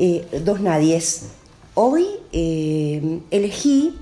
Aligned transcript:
Eh, 0.00 0.42
dos 0.44 0.60
nadies. 0.60 1.24
Hoy 1.74 2.06
eh, 2.30 3.20
elegí 3.32 3.98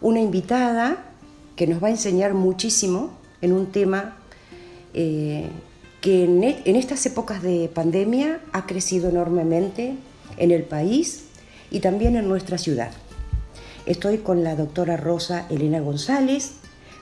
una 0.00 0.18
invitada 0.18 1.04
que 1.54 1.68
nos 1.68 1.80
va 1.80 1.86
a 1.86 1.90
enseñar 1.92 2.34
muchísimo 2.34 3.12
en 3.40 3.52
un 3.52 3.66
tema 3.66 4.16
eh, 4.94 5.46
que 6.00 6.24
en, 6.24 6.42
e, 6.42 6.62
en 6.64 6.74
estas 6.74 7.06
épocas 7.06 7.40
de 7.40 7.70
pandemia 7.72 8.40
ha 8.52 8.66
crecido 8.66 9.10
enormemente 9.10 9.94
en 10.38 10.50
el 10.50 10.64
país 10.64 11.26
y 11.70 11.78
también 11.78 12.16
en 12.16 12.26
nuestra 12.26 12.58
ciudad. 12.58 12.90
Estoy 13.86 14.18
con 14.18 14.42
la 14.42 14.56
doctora 14.56 14.96
Rosa 14.96 15.46
Elena 15.50 15.78
González, 15.78 16.54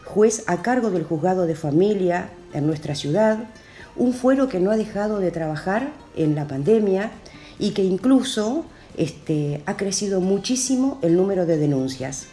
juez 0.05 0.45
a 0.47 0.61
cargo 0.61 0.91
del 0.91 1.05
juzgado 1.05 1.47
de 1.47 1.55
familia 1.55 2.29
en 2.53 2.67
nuestra 2.67 2.95
ciudad, 2.95 3.49
un 3.97 4.13
fuero 4.13 4.51
que 4.51 4.61
no 4.61 4.71
ha 4.71 4.77
dejado 4.77 5.21
de 5.21 5.31
trabajar 5.31 5.91
en 6.17 6.35
la 6.35 6.47
pandemia 6.47 7.13
y 7.61 7.71
que 7.71 7.85
incluso 7.85 8.65
este, 8.97 9.63
ha 9.67 9.77
crecido 9.77 10.21
muchísimo 10.21 10.99
el 11.03 11.17
número 11.17 11.47
de 11.47 11.59
denuncias. 11.59 12.27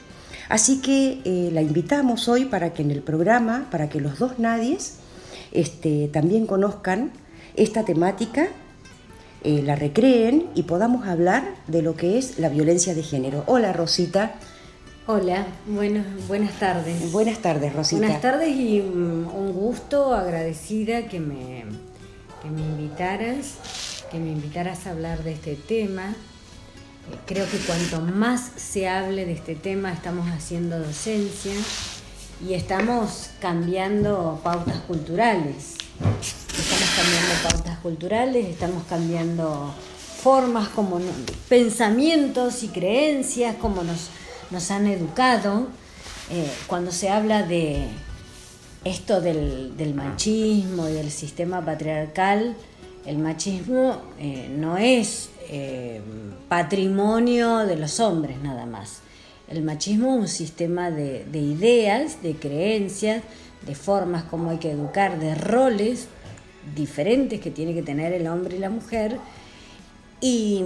Así 0.50 0.82
que 0.82 1.20
eh, 1.26 1.50
la 1.52 1.62
invitamos 1.62 2.28
hoy 2.30 2.46
para 2.46 2.74
que 2.74 2.82
en 2.82 2.92
el 2.92 3.04
programa, 3.04 3.68
para 3.70 3.90
que 3.90 4.00
los 4.00 4.18
dos 4.18 4.40
nadies 4.40 4.96
este, 5.52 6.08
también 6.08 6.48
conozcan 6.48 7.12
esta 7.56 7.84
temática, 7.84 8.48
eh, 9.44 9.62
la 9.64 9.76
recreen 9.76 10.48
y 10.56 10.64
podamos 10.64 11.08
hablar 11.08 11.56
de 11.68 11.82
lo 11.82 11.96
que 11.96 12.18
es 12.18 12.40
la 12.40 12.50
violencia 12.50 12.96
de 12.96 13.04
género. 13.04 13.44
Hola 13.48 13.74
Rosita. 13.74 14.36
Hola, 15.06 15.48
bueno, 15.68 16.04
buenas 16.28 16.60
tardes. 16.60 17.12
Buenas 17.12 17.38
tardes, 17.40 17.74
Rosita. 17.74 18.02
Buenas 18.02 18.22
tardes 18.22 18.50
y 18.50 18.82
mm, 18.82 19.28
un 19.34 19.54
gusto, 19.54 20.14
agradecida 20.14 21.08
que 21.08 21.20
me, 21.20 21.64
que 22.42 22.50
me 22.50 22.62
invitaras, 22.62 23.56
que 24.10 24.20
me 24.20 24.32
invitaras 24.32 24.88
a 24.88 24.92
hablar 24.92 25.24
de 25.24 25.34
este 25.34 25.56
tema. 25.56 26.16
Creo 27.26 27.50
que 27.50 27.58
cuanto 27.60 28.02
más 28.02 28.52
se 28.56 28.88
hable 28.88 29.26
de 29.26 29.34
este 29.34 29.56
tema, 29.56 29.92
estamos 29.92 30.30
haciendo 30.30 30.78
docencia 30.80 31.54
y 32.46 32.54
estamos 32.54 33.30
cambiando 33.40 34.40
pautas 34.44 34.78
culturales. 34.82 35.76
Estamos 36.00 36.90
cambiando 36.96 37.50
pautas 37.50 37.78
culturales, 37.80 38.46
estamos 38.48 38.84
cambiando 38.90 39.74
formas, 40.22 40.68
como 40.70 41.00
pensamientos 41.48 42.64
y 42.64 42.68
creencias, 42.70 43.56
como 43.56 43.84
nos, 43.84 44.10
nos 44.52 44.72
han 44.72 44.88
educado. 44.88 45.68
Eh, 46.30 46.52
cuando 46.68 46.92
se 46.92 47.10
habla 47.10 47.44
de 47.44 47.88
esto 48.84 49.22
del, 49.22 49.78
del 49.78 49.94
machismo 49.94 50.90
y 50.90 50.94
del 50.94 51.12
sistema 51.12 51.64
patriarcal, 51.64 52.56
el 53.08 53.18
machismo 53.20 54.02
eh, 54.20 54.50
no 54.54 54.78
es 54.78 55.30
eh, 55.50 56.02
patrimonio 56.50 57.60
de 57.60 57.78
los 57.78 58.00
hombres 58.02 58.38
nada 58.44 58.66
más. 58.66 59.00
El 59.48 59.64
machismo 59.64 60.16
es 60.16 60.20
un 60.20 60.28
sistema 60.28 60.92
de, 60.92 61.24
de 61.24 61.40
ideas, 61.40 62.22
de 62.22 62.36
creencias, 62.36 63.24
de 63.66 63.76
formas 63.76 64.26
como 64.26 64.50
hay 64.50 64.58
que 64.58 64.72
educar, 64.72 65.20
de 65.20 65.36
roles 65.36 66.08
diferentes 66.76 67.40
que 67.40 67.50
tiene 67.50 67.74
que 67.74 67.82
tener 67.82 68.12
el 68.12 68.28
hombre 68.28 68.58
y 68.58 68.60
la 68.60 68.70
mujer. 68.70 69.20
Y, 70.20 70.64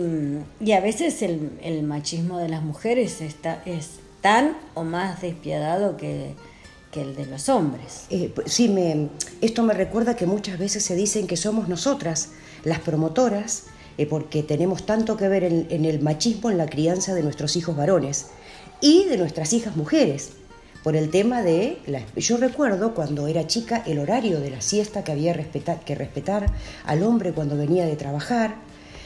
y 0.59 0.72
a 0.72 0.80
veces 0.80 1.22
el, 1.22 1.52
el 1.62 1.84
machismo 1.84 2.39
de 2.39 2.50
las 2.50 2.64
mujeres 2.64 3.22
está, 3.22 3.62
es 3.67 4.00
tan 4.22 4.58
o 4.73 4.84
más 4.84 5.22
despiadado 5.22 5.95
que, 5.95 6.34
que 6.92 7.02
el 7.02 7.16
de 7.16 7.25
los 7.25 7.50
hombres. 7.50 8.06
Eh, 8.09 8.31
pues, 8.34 8.52
sí, 8.52 8.67
me, 8.70 9.08
esto 9.42 9.64
me 9.64 9.73
recuerda 9.73 10.16
que 10.16 10.25
muchas 10.25 10.59
veces 10.59 10.84
se 10.84 10.95
dicen 10.95 11.28
que 11.28 11.38
somos 11.38 11.67
nosotras, 11.67 12.30
las 12.64 12.80
promotoras, 12.80 13.64
eh, 13.97 14.06
porque 14.06 14.44
tenemos 14.44 14.85
tanto 14.85 15.18
que 15.18 15.28
ver 15.28 15.44
en, 15.44 15.85
el 15.85 16.02
machismo 16.02 16.52
en 16.52 16.57
la 16.57 16.68
crianza 16.68 17.13
de 17.13 17.24
nuestros 17.24 17.56
hijos 17.56 17.75
varones 17.75 18.28
y 18.81 19.06
de 19.06 19.18
nuestras 19.18 19.53
hijas 19.53 19.75
mujeres. 19.75 20.31
Por 20.84 20.96
el 20.96 21.12
tema 21.12 21.44
de. 21.44 21.78
la- 21.85 22.02
yo 22.16 22.38
recuerdo 22.38 22.96
cuando 22.96 23.28
era 23.28 23.46
chica 23.46 23.84
el 23.85 24.00
horario 24.00 24.40
de 24.40 24.50
la 24.50 24.62
siesta 24.62 25.03
que 25.03 25.12
había 25.12 25.34
que 25.85 25.96
respetar 25.96 26.47
al 26.85 27.03
hombre 27.03 27.34
cuando 27.34 27.56
venía 27.56 27.85
de 27.85 27.96
trabajar, 27.96 28.56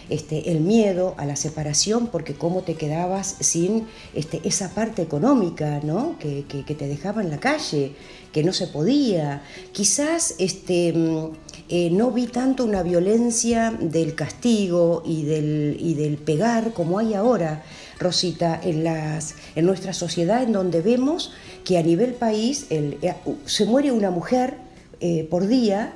este, 0.10 0.52
el 0.52 0.60
miedo 0.60 1.16
a 1.18 1.26
la 1.26 1.36
separación, 1.36 2.08
porque 2.08 2.34
cómo 2.34 2.62
te 2.62 2.76
quedabas 2.76 3.38
sin 3.40 3.88
este, 4.14 4.42
esa 4.44 4.70
parte 4.70 5.02
económica, 5.02 5.80
¿no? 5.84 6.18
Que, 6.20 6.44
te 6.46 6.88
dejaba 6.88 7.22
en 7.22 7.30
la 7.30 7.40
calle, 7.40 7.94
que 8.32 8.44
no 8.44 8.54
se 8.54 8.68
podía. 8.68 9.44
Quizás 9.72 10.36
este, 10.40 10.94
mm, 10.94 11.30
eh, 11.70 11.90
no 11.92 12.12
vi 12.12 12.28
tanto 12.28 12.66
una 12.66 12.84
violencia 12.84 13.72
del 13.80 14.14
castigo 14.16 15.02
y 15.06 15.24
del, 15.24 15.78
y 15.80 15.94
del 15.96 16.18
pegar 16.18 16.74
como 16.74 17.00
hay 17.00 17.14
ahora, 17.14 17.64
Rosita, 18.00 18.60
en, 18.62 18.84
las, 18.84 19.36
en 19.56 19.66
nuestra 19.66 19.94
sociedad, 19.94 20.44
en 20.44 20.52
donde 20.52 20.82
vemos 20.82 21.32
que 21.64 21.78
a 21.78 21.84
nivel 21.84 22.14
país 22.14 22.68
eh, 22.70 22.98
se 23.46 23.66
muere 23.66 23.92
una 23.92 24.12
mujer 24.12 24.58
eh, 25.00 25.28
por 25.30 25.48
día 25.48 25.94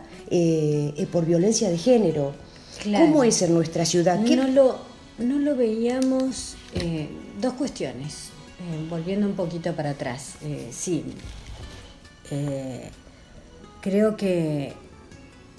por 1.11 1.25
violencia 1.25 1.71
de 1.71 1.77
género. 1.79 2.33
Claro. 2.81 3.06
¿Cómo 3.06 3.23
es 3.23 3.41
en 3.41 3.53
nuestra 3.53 3.85
ciudad? 3.85 4.23
¿Qué- 4.23 4.35
No 4.35 4.47
lo, 4.47 4.79
no 5.19 5.40
lo 5.40 5.56
veíamos. 5.56 6.56
eh, 6.75 7.09
dos 7.41 7.53
cuestiones, 7.53 8.29
eh, 8.59 8.85
volviendo 8.90 9.25
un 9.28 9.34
poquito 9.34 9.73
para 9.75 9.91
atrás. 9.91 10.35
Eh, 10.41 10.69
sí, 10.72 11.03
creo 13.81 14.16
que 14.18 14.73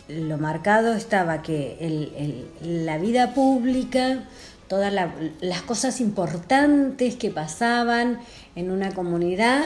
lo 0.09 0.39
marcado 0.39 0.95
estaba 0.95 1.43
que 1.43 1.77
el- 1.81 2.13
el- 2.61 2.87
la 2.87 2.99
vida 2.99 3.35
pública, 3.35 4.25
todas 4.69 4.93
la- 4.93 5.13
las 5.41 5.63
cosas 5.63 6.01
importantes 6.01 7.17
que 7.17 7.31
pasaban 7.31 8.21
en 8.57 8.71
una 8.71 8.93
comunidad, 8.93 9.63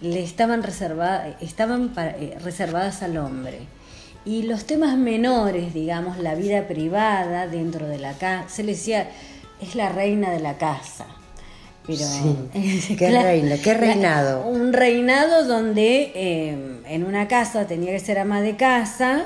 le 0.00 0.22
estaban, 0.22 0.62
estaban 1.40 1.92
reservadas 2.42 3.02
al 3.02 3.16
hombre. 3.18 3.60
Y 4.24 4.42
los 4.42 4.64
temas 4.64 4.96
menores, 4.96 5.72
digamos, 5.72 6.18
la 6.18 6.34
vida 6.34 6.68
privada 6.68 7.46
dentro 7.46 7.86
de 7.86 7.98
la 7.98 8.12
casa, 8.14 8.48
se 8.48 8.62
le 8.62 8.72
decía, 8.72 9.08
es 9.60 9.74
la 9.74 9.88
reina 9.88 10.30
de 10.30 10.40
la 10.40 10.58
casa. 10.58 11.06
Pero, 11.86 12.00
Sí, 12.00 12.96
qué 12.98 13.10
reina, 13.10 13.56
qué 13.56 13.74
reinado. 13.74 14.46
Un 14.46 14.72
reinado 14.72 15.46
donde 15.46 16.12
eh, 16.14 16.80
en 16.86 17.04
una 17.04 17.28
casa 17.28 17.66
tenía 17.66 17.92
que 17.92 18.00
ser 18.00 18.18
ama 18.18 18.42
de 18.42 18.56
casa, 18.56 19.24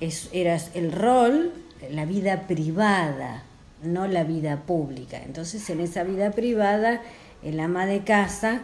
es, 0.00 0.30
era 0.32 0.58
el 0.74 0.92
rol, 0.92 1.52
la 1.90 2.06
vida 2.06 2.46
privada, 2.46 3.42
no 3.82 4.06
la 4.06 4.24
vida 4.24 4.56
pública. 4.66 5.20
Entonces 5.24 5.68
en 5.70 5.80
esa 5.80 6.02
vida 6.02 6.30
privada, 6.30 7.02
el 7.42 7.60
ama 7.60 7.86
de 7.86 8.00
casa, 8.00 8.60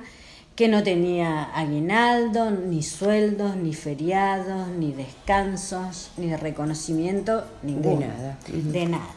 que 0.56 0.68
no 0.68 0.82
tenía 0.82 1.44
aguinaldo, 1.54 2.50
ni 2.50 2.82
sueldos, 2.82 3.56
ni 3.56 3.74
feriados, 3.74 4.68
ni 4.68 4.92
descansos, 4.92 6.10
ni 6.16 6.34
reconocimiento, 6.34 7.44
ninguno. 7.62 8.06
nada. 8.06 8.38
De 8.48 8.86
nada. 8.86 9.14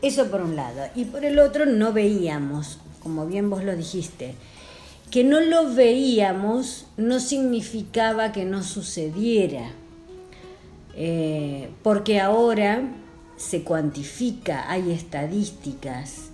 Eso 0.00 0.30
por 0.30 0.40
un 0.40 0.56
lado. 0.56 0.86
Y 0.94 1.04
por 1.04 1.24
el 1.26 1.38
otro 1.38 1.66
no 1.66 1.92
veíamos, 1.92 2.78
como 3.02 3.26
bien 3.26 3.50
vos 3.50 3.64
lo 3.64 3.76
dijiste, 3.76 4.34
que 5.10 5.24
no 5.24 5.40
lo 5.40 5.74
veíamos 5.74 6.86
no 6.96 7.20
significaba 7.20 8.32
que 8.32 8.44
no 8.44 8.62
sucediera. 8.62 9.70
Eh, 10.94 11.68
porque 11.82 12.18
ahora 12.18 12.82
se 13.36 13.62
cuantifica, 13.62 14.70
hay 14.70 14.90
estadísticas. 14.90 16.30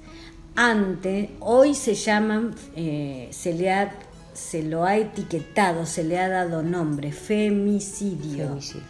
Antes, 0.56 1.31
hoy 1.41 1.75
se 1.75 1.94
llaman, 1.94 2.54
eh, 2.76 3.28
se, 3.31 3.53
le 3.54 3.72
ha, 3.72 3.93
se 4.34 4.62
lo 4.62 4.84
ha 4.84 4.97
etiquetado, 4.97 5.87
se 5.87 6.05
le 6.05 6.19
ha 6.19 6.28
dado 6.28 6.62
nombre, 6.62 7.12
femicidio. 7.12 8.49
Femicidios. 8.49 8.85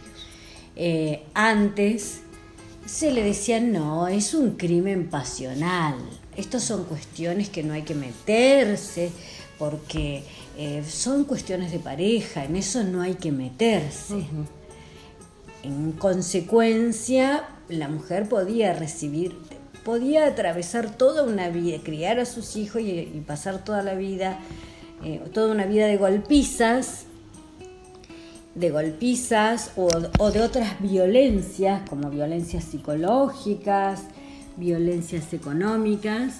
Eh, 0.75 1.23
antes 1.33 2.21
se 2.85 3.11
le 3.11 3.23
decía, 3.23 3.59
no, 3.59 4.07
es 4.07 4.33
un 4.33 4.51
crimen 4.51 5.09
pasional. 5.09 5.95
Estas 6.35 6.63
son 6.63 6.83
cuestiones 6.83 7.49
que 7.49 7.63
no 7.63 7.73
hay 7.73 7.83
que 7.83 7.95
meterse 7.95 9.11
porque 9.57 10.23
eh, 10.57 10.83
son 10.87 11.23
cuestiones 11.23 11.71
de 11.71 11.79
pareja, 11.79 12.43
en 12.43 12.57
eso 12.57 12.83
no 12.83 13.01
hay 13.01 13.15
que 13.15 13.31
meterse. 13.31 14.25
En 15.63 15.93
consecuencia, 15.93 17.47
la 17.69 17.87
mujer 17.87 18.27
podía 18.27 18.73
recibir, 18.73 19.35
podía 19.83 20.27
atravesar 20.27 20.95
toda 20.95 21.23
una 21.23 21.49
vida, 21.49 21.77
criar 21.83 22.19
a 22.19 22.25
sus 22.25 22.55
hijos 22.57 22.81
y, 22.81 22.91
y 22.91 23.23
pasar 23.25 23.63
toda 23.63 23.81
la 23.81 23.95
vida, 23.95 24.39
eh, 25.05 25.21
toda 25.31 25.53
una 25.53 25.67
vida 25.67 25.85
de 25.85 25.97
golpizas, 25.97 27.05
de 28.55 28.71
golpizas 28.71 29.71
o, 29.75 30.31
de 30.31 30.41
otras 30.41 30.81
violencias, 30.81 31.87
como 31.87 32.09
violencias 32.09 32.63
psicológicas, 32.63 34.05
violencias 34.57 35.31
económicas, 35.31 36.39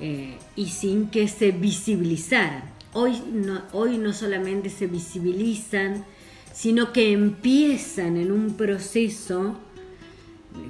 eh, 0.00 0.38
y 0.56 0.68
sin 0.68 1.10
que 1.10 1.28
se 1.28 1.50
visibilizaran. 1.50 2.62
Hoy 2.94 3.22
no, 3.34 3.64
hoy 3.74 3.98
no 3.98 4.14
solamente 4.14 4.70
se 4.70 4.86
visibilizan, 4.86 6.06
sino 6.54 6.94
que 6.94 7.12
empiezan 7.12 8.16
en 8.16 8.32
un 8.32 8.54
proceso 8.54 9.56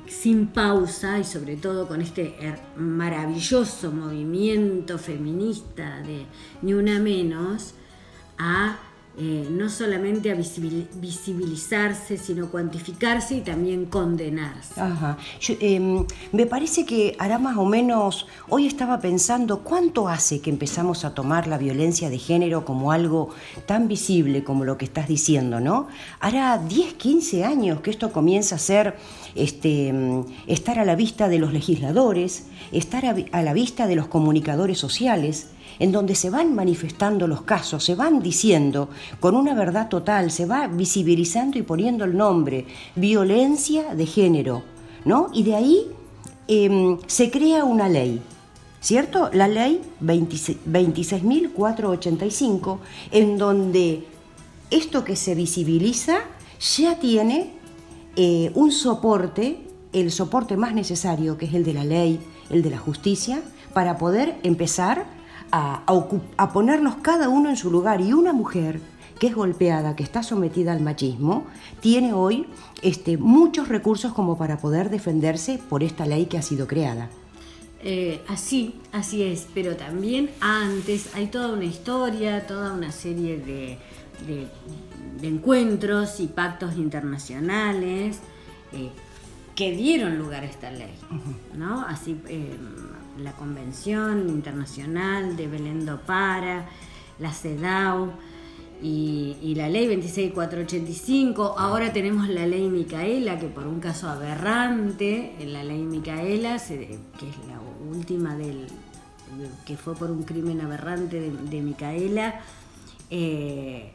sin 0.07 0.49
pausa 0.49 1.19
y 1.19 1.25
sobre 1.25 1.57
todo 1.57 1.87
con 1.89 2.01
este 2.01 2.37
maravilloso 2.77 3.93
movimiento 3.93 4.99
feminista 4.99 6.01
de 6.03 6.27
Ni 6.63 6.75
Una 6.75 6.99
Menos, 6.99 7.75
a 8.39 8.79
eh, 9.23 9.47
no 9.51 9.69
solamente 9.69 10.31
a 10.31 10.35
visibilizarse, 10.35 12.17
sino 12.17 12.51
cuantificarse 12.51 13.35
y 13.35 13.41
también 13.43 13.85
condenarse. 13.85 14.81
Em, 15.61 16.07
me 16.33 16.47
parece 16.47 16.87
que 16.87 17.17
hará 17.19 17.39
más 17.39 17.59
o 17.59 17.67
menos, 17.67 18.27
hoy 18.49 18.67
estaba 18.67 18.99
pensando 18.99 19.59
cuánto 19.59 20.09
hace 20.09 20.41
que 20.41 20.49
empezamos 20.49 21.05
a 21.05 21.13
tomar 21.13 21.49
la 21.49 21.59
violencia 21.59 22.09
de 22.09 22.17
género 22.17 22.65
como 22.65 22.93
algo 22.93 23.29
tan 23.67 23.89
visible 23.89 24.43
como 24.43 24.65
lo 24.65 24.79
que 24.79 24.87
estás 24.87 25.07
diciendo, 25.07 25.61
¿no? 25.61 25.89
Hará 26.19 26.57
10, 26.57 26.95
15 26.95 27.45
años 27.45 27.83
que 27.83 27.91
esto 27.91 28.13
comienza 28.13 28.55
a 28.55 28.59
ser, 28.59 28.97
este, 29.35 29.93
estar 30.47 30.79
a 30.79 30.87
la 30.87 30.95
vista 30.95 31.29
de 31.29 31.39
los 31.39 31.53
legisladores, 31.53 32.47
estar 32.73 33.05
a 33.05 33.43
la 33.43 33.53
vista 33.53 33.87
de 33.87 33.97
los 33.97 34.07
comunicadores 34.07 34.79
sociales 34.79 35.49
en 35.81 35.91
donde 35.91 36.15
se 36.15 36.31
van 36.31 36.55
manifestando 36.55 37.27
los 37.27 37.43
casos, 37.43 37.83
se 37.83 37.97
van 37.97 38.23
diciendo 38.23 38.89
con 39.19 39.35
una 39.35 39.55
verdad 39.55 39.89
total, 39.89 40.31
se 40.31 40.47
va 40.47 40.69
visibilizando 40.69 41.59
y 41.59 41.63
poniendo 41.63 42.05
el 42.05 42.17
nombre, 42.17 42.67
violencia 42.95 43.93
de 43.95 44.07
género, 44.07 44.63
¿no? 45.05 45.29
Y 45.33 45.43
de 45.43 45.57
ahí 45.57 45.89
em, 46.47 46.99
se 47.07 47.31
crea 47.31 47.65
una 47.65 47.89
ley, 47.89 48.21
¿cierto? 48.81 49.31
La 49.33 49.49
ley 49.49 49.81
26.485, 50.03 52.79
en 53.11 53.39
donde 53.39 54.05
esto 54.71 55.03
que 55.03 55.17
se 55.17 55.35
visibiliza 55.35 56.19
ya 56.77 57.01
tiene 57.01 57.53
eh, 58.17 58.51
un 58.55 58.71
soporte, 58.71 59.61
el 59.95 60.13
soporte 60.13 60.59
más 60.59 60.75
necesario, 60.75 61.39
que 61.39 61.47
es 61.47 61.55
el 61.55 61.65
de 61.65 61.73
la 61.73 61.85
ley, 61.85 62.21
el 62.51 62.63
de 62.63 62.69
la 62.69 62.77
justicia, 62.79 63.41
para 63.73 63.97
poder 63.97 64.37
empezar 64.43 65.07
a, 65.53 66.51
ponernos 66.53 66.97
cada 66.97 67.29
uno 67.29 67.51
en 67.51 67.57
su 67.57 67.71
lugar. 67.71 68.01
Y 68.01 68.13
una 68.13 68.33
mujer 68.33 68.81
que 69.19 69.27
es 69.29 69.35
golpeada, 69.35 69.97
que 69.97 70.03
está 70.03 70.23
sometida 70.23 70.73
al 70.73 70.81
machismo, 70.81 71.45
tiene 71.81 72.13
hoy 72.13 72.47
este, 72.83 73.19
muchos 73.19 73.69
recursos 73.69 74.13
como 74.13 74.39
para 74.39 74.59
poder 74.59 74.89
defenderse 74.89 75.59
por 75.69 75.83
esta 75.83 76.07
ley 76.07 76.27
que 76.27 76.39
ha 76.39 76.43
sido 76.43 76.67
creada. 76.67 77.11
Eh, 77.83 78.21
así, 78.29 78.75
así 78.93 79.23
es, 79.23 79.47
pero 79.55 79.77
también 79.77 80.31
antes 80.41 81.15
hay 81.15 81.29
toda 81.29 81.53
una 81.55 81.65
historia, 81.65 82.47
toda 82.47 82.75
una 82.75 82.93
serie 82.93 83.39
de, 83.39 83.79
encuentros 85.23 86.21
y 86.21 86.27
pactos 86.27 86.77
internacionales 86.77 88.21
eh, 88.73 88.91
que 89.55 89.73
dieron 89.73 90.19
lugar 90.19 90.43
a 90.43 90.47
esta 90.47 90.71
ley, 90.71 90.95
¿no? 91.55 91.81
Así, 91.87 92.21
eh, 92.29 92.57
la 93.23 93.33
Convención 93.33 94.29
Internacional 94.29 95.37
de 95.37 95.47
Belén 95.47 95.87
do 95.87 96.01
Para, 96.01 96.69
la 97.19 97.33
CEDAW 97.33 98.13
y, 98.83 99.55
la 99.57 99.69
Ley 99.69 99.87
26485. 99.87 101.55
Ahora 101.59 101.93
tenemos 101.93 102.29
la 102.29 102.47
Ley 102.47 102.69
Micaela, 102.69 103.39
que 103.39 103.49
por 103.49 103.67
un 103.67 103.81
caso 103.81 104.09
aberrante, 104.09 105.35
la 105.45 105.63
Ley 105.65 105.83
Micaela, 105.83 106.59
que 106.59 107.29
es 107.29 107.37
la 107.49 107.61
última 107.91 108.35
del 108.37 108.67
que 109.65 109.77
fue 109.77 109.95
por 109.95 110.11
un 110.11 110.25
crimen 110.25 110.61
aberrante 110.61 111.21
de, 111.21 111.61
Micaela, 111.61 112.41
eh, 113.11 113.93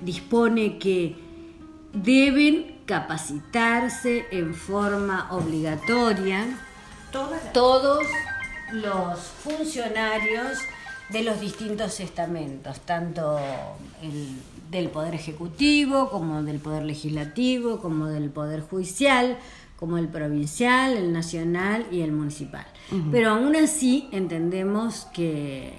dispone 0.00 0.78
que 0.78 1.16
deben 1.92 2.78
capacitarse 2.86 4.26
en 4.30 4.54
forma 4.54 5.28
obligatoria 5.30 6.46
todos 7.52 8.02
los 8.72 9.20
funcionarios 9.20 10.58
de 11.10 11.22
los 11.22 11.40
distintos 11.40 12.00
estamentos, 12.00 12.80
tanto 12.80 13.38
del 14.70 14.88
Poder 14.88 15.14
Ejecutivo, 15.14 16.10
como 16.10 16.42
del 16.42 16.58
Poder 16.58 16.84
Legislativo, 16.84 17.80
como 17.80 18.06
del 18.06 18.30
Poder 18.30 18.62
Judicial, 18.62 19.38
como 19.76 19.98
el 19.98 20.08
provincial, 20.08 20.96
el 20.96 21.12
nacional 21.12 21.86
y 21.90 22.00
el 22.00 22.12
municipal. 22.12 22.66
Pero 23.10 23.30
aún 23.30 23.56
así 23.56 24.08
entendemos 24.12 25.06
que, 25.12 25.74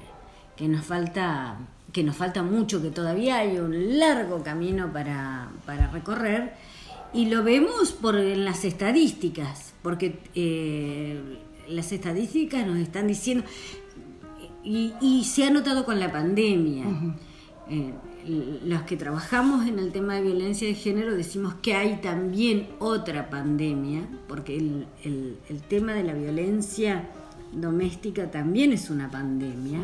nos 0.60 0.86
falta 0.86 1.58
que 1.92 2.04
nos 2.04 2.18
falta 2.18 2.44
mucho, 2.44 2.82
que 2.82 2.90
todavía 2.90 3.38
hay 3.38 3.58
un 3.58 3.98
largo 3.98 4.44
camino 4.44 4.92
para, 4.92 5.50
recorrer 5.94 6.54
y 7.14 7.28
lo 7.28 7.42
vemos 7.42 7.94
por 7.94 8.18
en 8.18 8.44
las 8.44 8.66
estadísticas, 8.66 9.74
porque 9.82 10.20
eh, 10.36 11.40
las 11.68 11.92
estadísticas 11.92 12.66
nos 12.66 12.78
están 12.78 13.08
diciendo, 13.08 13.46
y, 14.64 15.24
se 15.24 15.46
ha 15.46 15.52
notado 15.52 15.86
con 15.86 16.00
la 16.00 16.12
pandemia, 16.12 16.86
eh, 17.70 17.94
los 18.66 18.82
que 18.84 18.98
trabajamos 18.98 19.68
en 19.68 19.78
el 19.78 19.92
tema 19.92 20.16
de 20.16 20.24
violencia 20.24 20.68
de 20.68 20.74
género 20.74 21.16
decimos 21.16 21.54
que 21.62 21.76
hay 21.76 21.98
también 21.98 22.68
otra 22.80 23.30
pandemia, 23.30 24.08
porque 24.28 24.58
el, 24.58 24.88
tema 25.70 25.94
de 25.94 26.04
la 26.04 26.14
violencia 26.14 27.08
doméstica 27.52 28.32
también 28.32 28.74
es 28.74 28.90
una 28.90 29.10
pandemia. 29.10 29.80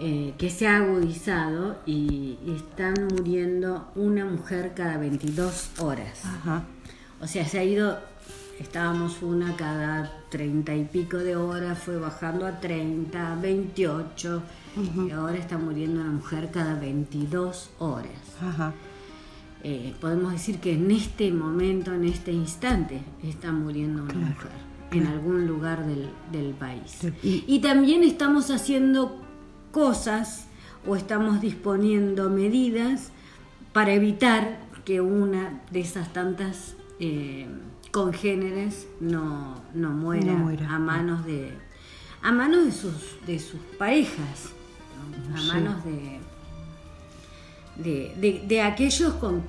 Eh, 0.00 0.34
que 0.38 0.48
se 0.48 0.68
ha 0.68 0.76
agudizado 0.76 1.80
y, 1.84 2.38
están 2.54 2.94
muriendo 3.16 3.90
una 3.96 4.24
mujer 4.24 4.72
cada 4.76 4.96
22 4.96 5.80
horas. 5.80 6.22
O 7.20 7.26
sea, 7.26 7.44
se 7.44 7.58
ha 7.58 7.64
ido 7.64 7.98
estábamos 8.60 9.22
una 9.22 9.56
cada 9.56 10.22
treinta 10.28 10.74
y 10.74 10.84
pico 10.84 11.18
de 11.18 11.36
horas, 11.36 11.78
fue 11.78 11.98
bajando 11.98 12.46
a 12.46 12.60
30, 12.60 13.36
28, 13.40 14.42
y 15.06 15.10
ahora 15.10 15.36
está 15.36 15.58
muriendo 15.58 16.00
una 16.00 16.10
mujer 16.10 16.50
cada 16.52 16.78
22 16.78 17.70
horas. 17.78 18.12
Eh, 19.64 19.94
podemos 20.00 20.32
decir 20.32 20.58
que 20.58 20.74
en 20.74 20.90
este 20.90 21.32
momento, 21.32 21.92
en 21.92 22.04
este 22.04 22.32
instante, 22.32 23.00
está 23.22 23.50
muriendo 23.52 24.04
una 24.04 24.14
mujer 24.14 24.50
en 24.92 25.06
algún 25.06 25.46
lugar 25.46 25.84
del, 25.84 26.54
país. 26.54 27.00
y 27.22 27.58
también 27.60 28.02
estamos 28.02 28.50
haciendo 28.50 29.20
cosas 29.72 30.46
o 30.86 30.96
estamos 30.96 31.40
disponiendo 31.40 32.30
medidas 32.30 33.10
para 33.72 33.92
evitar 33.92 34.58
que 34.84 35.00
una 35.00 35.60
de 35.70 35.80
esas 35.80 36.12
tantas 36.12 36.74
eh, 36.98 37.46
congéneres 37.90 38.86
no, 39.00 39.62
no, 39.74 39.90
muera, 39.90 40.32
a 40.68 40.78
manos 40.78 41.24
de 41.24 41.52
a 42.22 42.32
manos 42.32 42.64
de 42.66 42.72
sus 42.72 43.26
de 43.26 43.38
sus 43.38 43.60
parejas 43.78 44.52
a 45.34 45.42
manos 45.54 45.84
de 45.84 46.18
de, 47.78 48.62
aquellos 48.62 49.14
con 49.14 49.42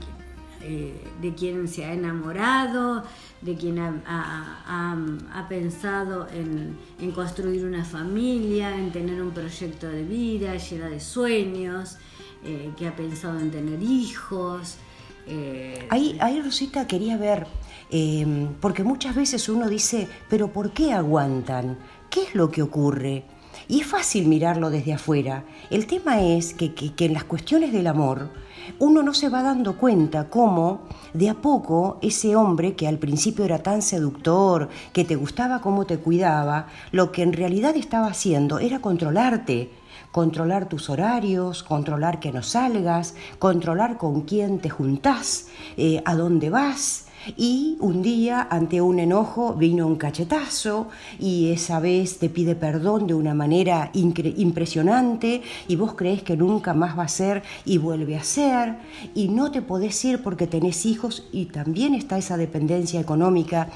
eh, 0.61 0.93
de 1.21 1.33
quien 1.33 1.67
se 1.67 1.85
ha 1.85 1.93
enamorado 1.93 3.03
de 3.41 3.55
quien 3.55 3.79
ha, 3.79 5.45
pensado 5.47 6.27
en, 6.29 6.77
construir 7.11 7.65
una 7.65 7.85
familia 7.85 8.77
en 8.77 8.91
tener 8.91 9.21
un 9.21 9.31
proyecto 9.31 9.87
de 9.87 10.03
vida 10.03 10.57
llena 10.57 10.89
de 10.89 10.99
sueños 10.99 11.97
eh, 12.43 12.71
que 12.77 12.87
ha 12.87 12.95
pensado 12.95 13.39
en 13.39 13.51
tener 13.51 13.81
hijos 13.81 14.77
eh, 15.25 15.87
ahí, 15.89 16.17
ahí 16.21 16.41
Rosita 16.41 16.87
quería 16.87 17.15
ver 17.17 17.47
Em, 17.91 18.53
porque 18.61 18.83
muchas 18.83 19.15
veces 19.15 19.49
uno 19.49 19.67
dice, 19.67 20.07
pero 20.29 20.53
¿por 20.53 20.71
qué 20.71 20.93
aguantan? 20.93 21.77
¿Qué 22.09 22.23
es 22.23 22.35
lo 22.35 22.51
que 22.51 22.61
ocurre? 22.61 23.25
Y 23.67 23.81
es 23.81 23.87
fácil 23.87 24.27
mirarlo 24.27 24.69
desde 24.69 24.93
afuera. 24.93 25.43
El 25.69 25.87
tema 25.87 26.21
es 26.21 26.53
que, 26.53 26.73
en 26.99 27.13
las 27.13 27.23
cuestiones 27.23 27.71
del 27.71 27.87
amor 27.87 28.29
uno 28.77 29.01
no 29.01 29.15
se 29.15 29.29
va 29.29 29.41
dando 29.41 29.77
cuenta 29.77 30.29
cómo 30.29 30.81
de 31.13 31.29
a 31.29 31.35
poco 31.35 31.97
ese 32.03 32.35
hombre 32.35 32.75
que 32.75 32.87
al 32.87 32.99
principio 32.99 33.43
era 33.43 33.63
tan 33.63 33.81
seductor, 33.81 34.69
que 34.93 35.05
te 35.05 35.15
gustaba 35.15 35.61
cómo 35.61 35.85
te 35.85 35.97
cuidaba, 35.97 36.67
lo 36.91 37.11
que 37.11 37.23
en 37.23 37.33
realidad 37.33 37.75
estaba 37.75 38.07
haciendo 38.07 38.59
era 38.59 38.79
controlarte, 38.79 39.71
controlar 40.11 40.69
tus 40.69 40.89
horarios, 40.89 41.63
controlar 41.63 42.19
que 42.19 42.31
no 42.31 42.43
salgas, 42.43 43.15
controlar 43.39 43.97
con 43.97 44.21
quién 44.21 44.59
te 44.59 44.69
juntás, 44.69 45.47
eh, 45.77 46.03
a 46.05 46.15
dónde 46.15 46.49
vas, 46.51 47.07
y 47.37 47.77
un 47.79 48.01
día, 48.01 48.47
ante 48.49 48.81
un 48.81 48.99
enojo, 48.99 49.53
vino 49.53 49.87
un 49.87 49.95
cachetazo 49.95 50.87
y 51.19 51.51
esa 51.51 51.79
vez 51.79 52.19
te 52.19 52.29
pide 52.29 52.55
perdón 52.55 53.07
de 53.07 53.13
una 53.13 53.33
manera 53.33 53.91
impresionante 53.93 55.41
y 55.67 55.75
vos 55.75 55.95
crees 55.95 56.23
que 56.23 56.37
nunca 56.37 56.73
más 56.73 56.97
va 56.97 57.03
a 57.03 57.07
ser 57.07 57.43
y 57.65 57.77
vuelve 57.77 58.17
a 58.17 58.23
ser. 58.23 58.77
Y 59.15 59.27
no 59.27 59.51
te 59.51 59.61
podés 59.61 60.03
ir 60.05 60.21
porque 60.21 60.47
tenés 60.47 60.85
hijos 60.85 61.27
y 61.31 61.45
también 61.45 61.93
está 61.93 62.17
esa 62.17 62.37
dependencia 62.37 62.99
económica 62.99 63.69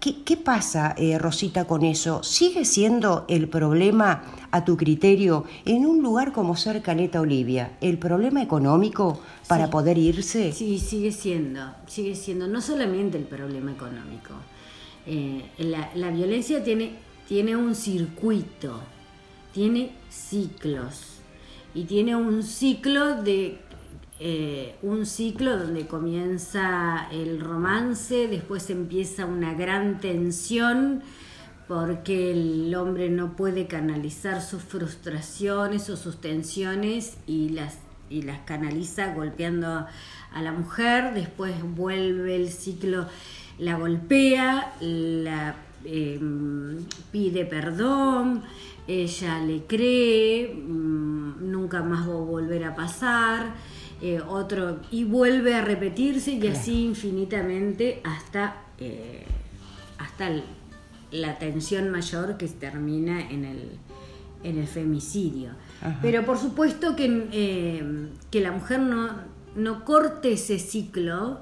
¿Qué, 0.00 0.38
pasa, 0.38 0.94
eh, 0.96 1.18
Rosita, 1.18 1.66
con 1.66 1.84
eso? 1.84 2.22
¿Sigue 2.22 2.64
siendo 2.64 3.26
el 3.28 3.50
problema, 3.50 4.22
a 4.50 4.64
tu 4.64 4.78
criterio, 4.78 5.44
en 5.66 5.84
un 5.84 6.00
lugar 6.00 6.32
como 6.32 6.56
ser 6.56 6.80
Caleta 6.80 7.20
Olivia, 7.20 7.76
el 7.82 7.98
problema 7.98 8.42
económico 8.42 9.20
para 9.46 9.68
poder 9.68 9.98
irse? 9.98 10.52
Sí, 10.52 10.78
sigue 10.78 11.12
siendo, 11.12 11.74
sigue 11.86 12.14
siendo, 12.14 12.48
no 12.48 12.62
solamente 12.62 13.18
el 13.18 13.24
problema 13.24 13.72
económico. 13.72 14.32
eh, 15.06 15.44
la, 15.58 16.10
violencia 16.10 16.64
tiene, 16.64 16.92
tiene 17.28 17.54
un 17.54 17.74
circuito, 17.74 18.80
tiene 19.52 19.92
ciclos 20.08 21.20
y 21.74 21.84
tiene 21.84 22.16
un 22.16 22.42
ciclo 22.42 23.22
de 23.22 23.58
eh, 24.22 24.76
un 24.82 25.06
ciclo 25.06 25.56
donde 25.56 25.86
comienza 25.86 27.08
el 27.10 27.40
romance, 27.40 28.28
después 28.28 28.68
empieza 28.68 29.24
una 29.24 29.54
gran 29.54 29.98
tensión 29.98 31.02
porque 31.66 32.32
el 32.32 32.74
hombre 32.74 33.08
no 33.08 33.34
puede 33.34 33.66
canalizar 33.66 34.42
sus 34.42 34.62
frustraciones 34.62 35.88
o 35.88 35.96
sus 35.96 36.20
tensiones 36.20 37.16
y 37.26 37.48
las, 37.48 37.78
y 38.10 38.20
las 38.20 38.40
canaliza 38.40 39.14
golpeando 39.14 39.86
a 40.32 40.42
la 40.42 40.52
mujer, 40.52 41.14
después 41.14 41.54
vuelve 41.62 42.36
el 42.36 42.50
ciclo, 42.50 43.06
la 43.58 43.76
golpea, 43.76 44.74
la 44.80 45.54
em, 45.86 46.84
pide 47.10 47.46
perdón, 47.46 48.42
ella 48.86 49.38
le 49.38 49.64
cree, 49.64 50.52
mm, 50.52 51.50
nunca 51.50 51.82
más 51.82 52.06
va 52.06 52.12
a 52.12 52.16
volver 52.16 52.64
a 52.64 52.74
pasar, 52.74 53.54
eh, 54.02 54.18
otro, 54.26 54.80
y 54.90 55.04
vuelve 55.04 55.54
a 55.54 55.60
repetirse 55.60 56.32
y 56.32 56.46
así 56.46 56.84
infinitamente 56.84 58.00
hasta, 58.02 58.62
eh, 58.78 59.24
hasta 59.98 60.30
la 61.12 61.38
tensión 61.38 61.90
mayor 61.90 62.38
que 62.38 62.48
termina 62.48 63.20
en 63.28 63.44
el, 63.44 63.72
en 64.42 64.58
el 64.58 64.66
femicidio. 64.66 65.50
Pero 66.00 66.24
por 66.24 66.38
supuesto 66.38 66.96
que, 66.96 67.28
eh, 67.32 68.08
que 68.30 68.40
la 68.40 68.52
mujer 68.52 68.80
no, 68.80 69.10
no 69.54 69.84
corte 69.84 70.32
ese 70.32 70.58
ciclo, 70.58 71.40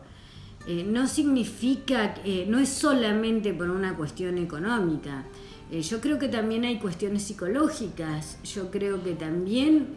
no 0.86 1.06
significa, 1.06 2.16
no 2.46 2.58
es 2.58 2.68
solamente 2.68 3.54
por 3.54 3.70
una 3.70 3.96
cuestión 3.96 4.36
económica. 4.36 5.24
yo 5.70 6.00
creo 6.00 6.18
que 6.18 6.28
también 6.28 6.64
hay 6.64 6.78
cuestiones 6.78 7.22
psicológicas. 7.22 8.38
Yo 8.44 8.70
creo 8.70 9.02
que 9.02 9.12
también 9.12 9.94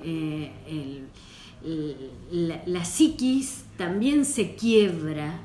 el, 0.66 1.08
la, 1.64 2.86
psiquis 2.86 3.66
también 3.78 4.26
se 4.26 4.56
quiebra 4.56 5.40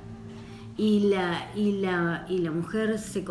y 0.77 1.01
la, 1.01 1.51
y 1.55 1.73
la, 1.81 2.27
y 2.29 2.39
la 2.39 2.51
mujer 2.51 2.99
se, 2.99 3.25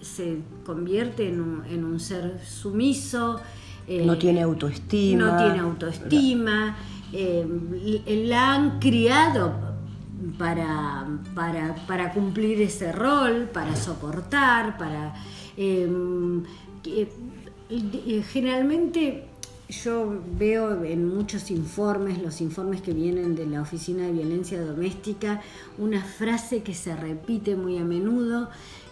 se 0.00 0.38
convierte 0.64 1.28
en 1.28 1.40
un, 1.40 1.64
en 1.66 1.84
un, 1.84 2.00
ser 2.00 2.40
sumiso. 2.44 3.40
Eh, 3.86 4.04
no 4.04 4.18
tiene 4.18 4.42
autoestima. 4.42 5.26
No 5.26 5.36
tiene 5.36 5.58
autoestima. 5.60 6.76
Eh, 7.12 8.24
la 8.26 8.54
han 8.54 8.78
criado 8.78 9.54
para, 10.38 11.06
para, 11.34 11.74
para, 11.86 12.12
cumplir 12.12 12.60
ese 12.60 12.92
rol, 12.92 13.48
para 13.52 13.76
soportar, 13.76 14.78
para... 14.78 15.14
Eh, 15.56 15.88
generalmente 18.32 19.29
yo 19.70 20.20
veo 20.38 20.84
en 20.84 21.08
muchos 21.08 21.50
informes, 21.50 22.20
los 22.20 22.40
informes 22.40 22.82
que 22.82 22.92
vienen 22.92 23.34
de 23.34 23.46
la 23.46 23.62
Oficina 23.62 24.04
de 24.04 24.12
Violencia 24.12 24.62
Doméstica, 24.62 25.42
una 25.78 26.02
frase 26.02 26.62
que 26.62 26.74
se 26.74 26.94
repite 26.96 27.56
muy 27.56 27.78
a 27.78 27.84
menudo, 27.84 28.50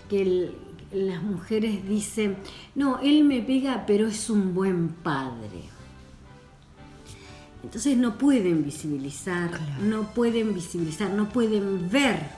que 0.09 0.53
las 0.93 1.23
mujeres 1.23 1.87
dicen, 1.89 2.37
no, 2.75 2.99
él 3.01 3.25
me 3.25 3.41
pega, 3.43 3.85
pero 3.87 4.07
es 4.07 4.31
un 4.31 4.55
buen 4.55 4.89
padre. 4.89 5.63
Entonces 7.63 7.97
no 7.97 8.17
pueden 8.17 8.65
visibilizar, 8.65 9.51
no 9.83 10.15
pueden 10.15 10.55
visibilizar, 10.55 11.11
no 11.11 11.29
pueden 11.29 11.91
ver 11.91 12.31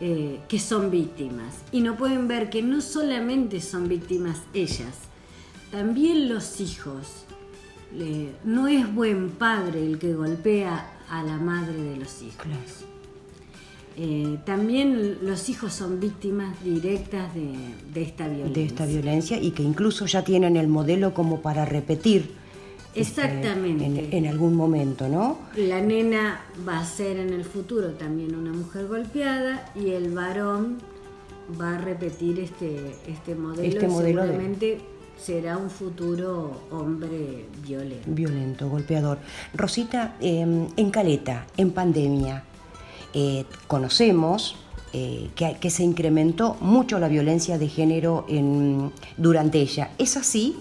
eh, 0.00 0.40
que 0.48 0.58
son 0.58 0.90
víctimas. 0.90 1.62
Y 1.72 1.80
no 1.80 1.96
pueden 1.96 2.28
ver 2.28 2.50
que 2.50 2.62
no 2.62 2.80
solamente 2.80 3.60
son 3.60 3.88
víctimas 3.88 4.42
ellas, 4.52 4.94
también 5.70 6.28
los 6.28 6.60
hijos 6.60 7.27
no 8.44 8.68
es 8.68 8.94
buen 8.94 9.30
padre 9.30 9.84
el 9.84 9.98
que 9.98 10.14
golpea 10.14 10.90
a 11.10 11.22
la 11.22 11.36
madre 11.36 11.80
de 11.82 11.96
los 11.96 12.22
hijos. 12.22 12.46
Eh, 14.00 14.38
también 14.44 15.18
los 15.22 15.48
hijos 15.48 15.72
son 15.72 15.98
víctimas 15.98 16.62
directas 16.62 17.34
de, 17.34 18.00
esta 18.00 18.28
violencia. 18.28 18.54
De 18.54 18.64
esta 18.64 18.86
violencia 18.86 19.40
y 19.40 19.50
que 19.50 19.64
incluso 19.64 20.06
ya 20.06 20.22
tienen 20.22 20.56
el 20.56 20.68
modelo 20.68 21.12
como 21.14 21.40
para 21.40 21.64
repetir. 21.64 22.30
Este, 22.94 23.22
Exactamente. 23.22 24.16
en, 24.16 24.26
algún 24.26 24.54
momento, 24.54 25.08
¿no? 25.08 25.38
La 25.56 25.80
nena 25.80 26.40
va 26.66 26.78
a 26.78 26.84
ser 26.84 27.18
en 27.18 27.32
el 27.32 27.44
futuro 27.44 27.90
también 27.92 28.34
una 28.34 28.52
mujer 28.52 28.86
golpeada 28.86 29.70
y 29.74 29.90
el 29.90 30.14
varón 30.14 30.78
va 31.60 31.76
a 31.76 31.78
repetir 31.78 32.38
este, 32.38 32.94
este 33.08 33.34
modelo. 33.34 33.62
Este 33.62 33.88
modelo 33.88 34.22
seguramente 34.22 34.78
será 35.20 35.56
un 35.56 35.70
futuro 35.70 36.62
hombre 36.70 37.46
violento. 37.66 38.04
Violento, 38.06 38.68
golpeador. 38.68 39.18
Rosita, 39.54 40.16
em, 40.20 40.68
en 40.76 40.90
Caleta, 40.90 41.46
en 41.56 41.70
pandemia, 41.70 42.44
eh, 43.14 43.44
conocemos 43.66 44.56
eh, 44.92 45.28
que, 45.34 45.70
se 45.70 45.82
incrementó 45.82 46.56
mucho 46.60 46.98
la 46.98 47.08
violencia 47.08 47.58
de 47.58 47.68
género 47.68 48.24
en, 48.28 48.90
durante 49.18 49.60
ella. 49.60 49.90
¿Es 49.98 50.16
así? 50.16 50.56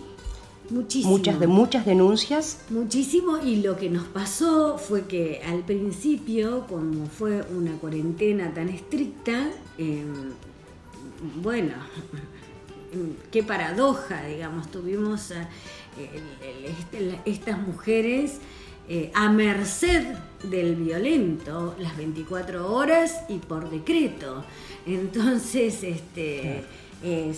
Muchísimo. 0.69 1.13
Muchas, 1.13 1.39
de, 1.39 1.47
muchas 1.47 1.85
denuncias. 1.85 2.59
Muchísimo 2.69 3.37
y 3.37 3.61
lo 3.61 3.77
que 3.77 3.89
nos 3.89 4.03
pasó 4.07 4.77
fue 4.77 5.05
que 5.05 5.41
al 5.47 5.63
principio, 5.63 6.65
como 6.67 7.05
fue 7.05 7.41
una 7.55 7.71
cuarentena 7.77 8.53
tan 8.53 8.67
estricta, 8.67 9.49
em, 9.77 10.33
bueno, 11.41 11.73
qué 13.31 13.43
paradoja, 13.43 14.23
digamos, 14.25 14.69
tuvimos 14.71 15.31
eh, 15.31 15.47
este, 16.79 17.19
estas 17.25 17.59
mujeres 17.59 18.39
eh, 18.87 19.11
a 19.15 19.29
merced 19.29 20.15
del 20.43 20.75
violento 20.75 21.75
las 21.79 21.97
24 21.97 22.71
horas 22.71 23.21
y 23.29 23.39
por 23.39 23.69
decreto. 23.69 24.43
Entonces, 24.85 25.83
este, 25.83 26.63
eh, 27.03 27.35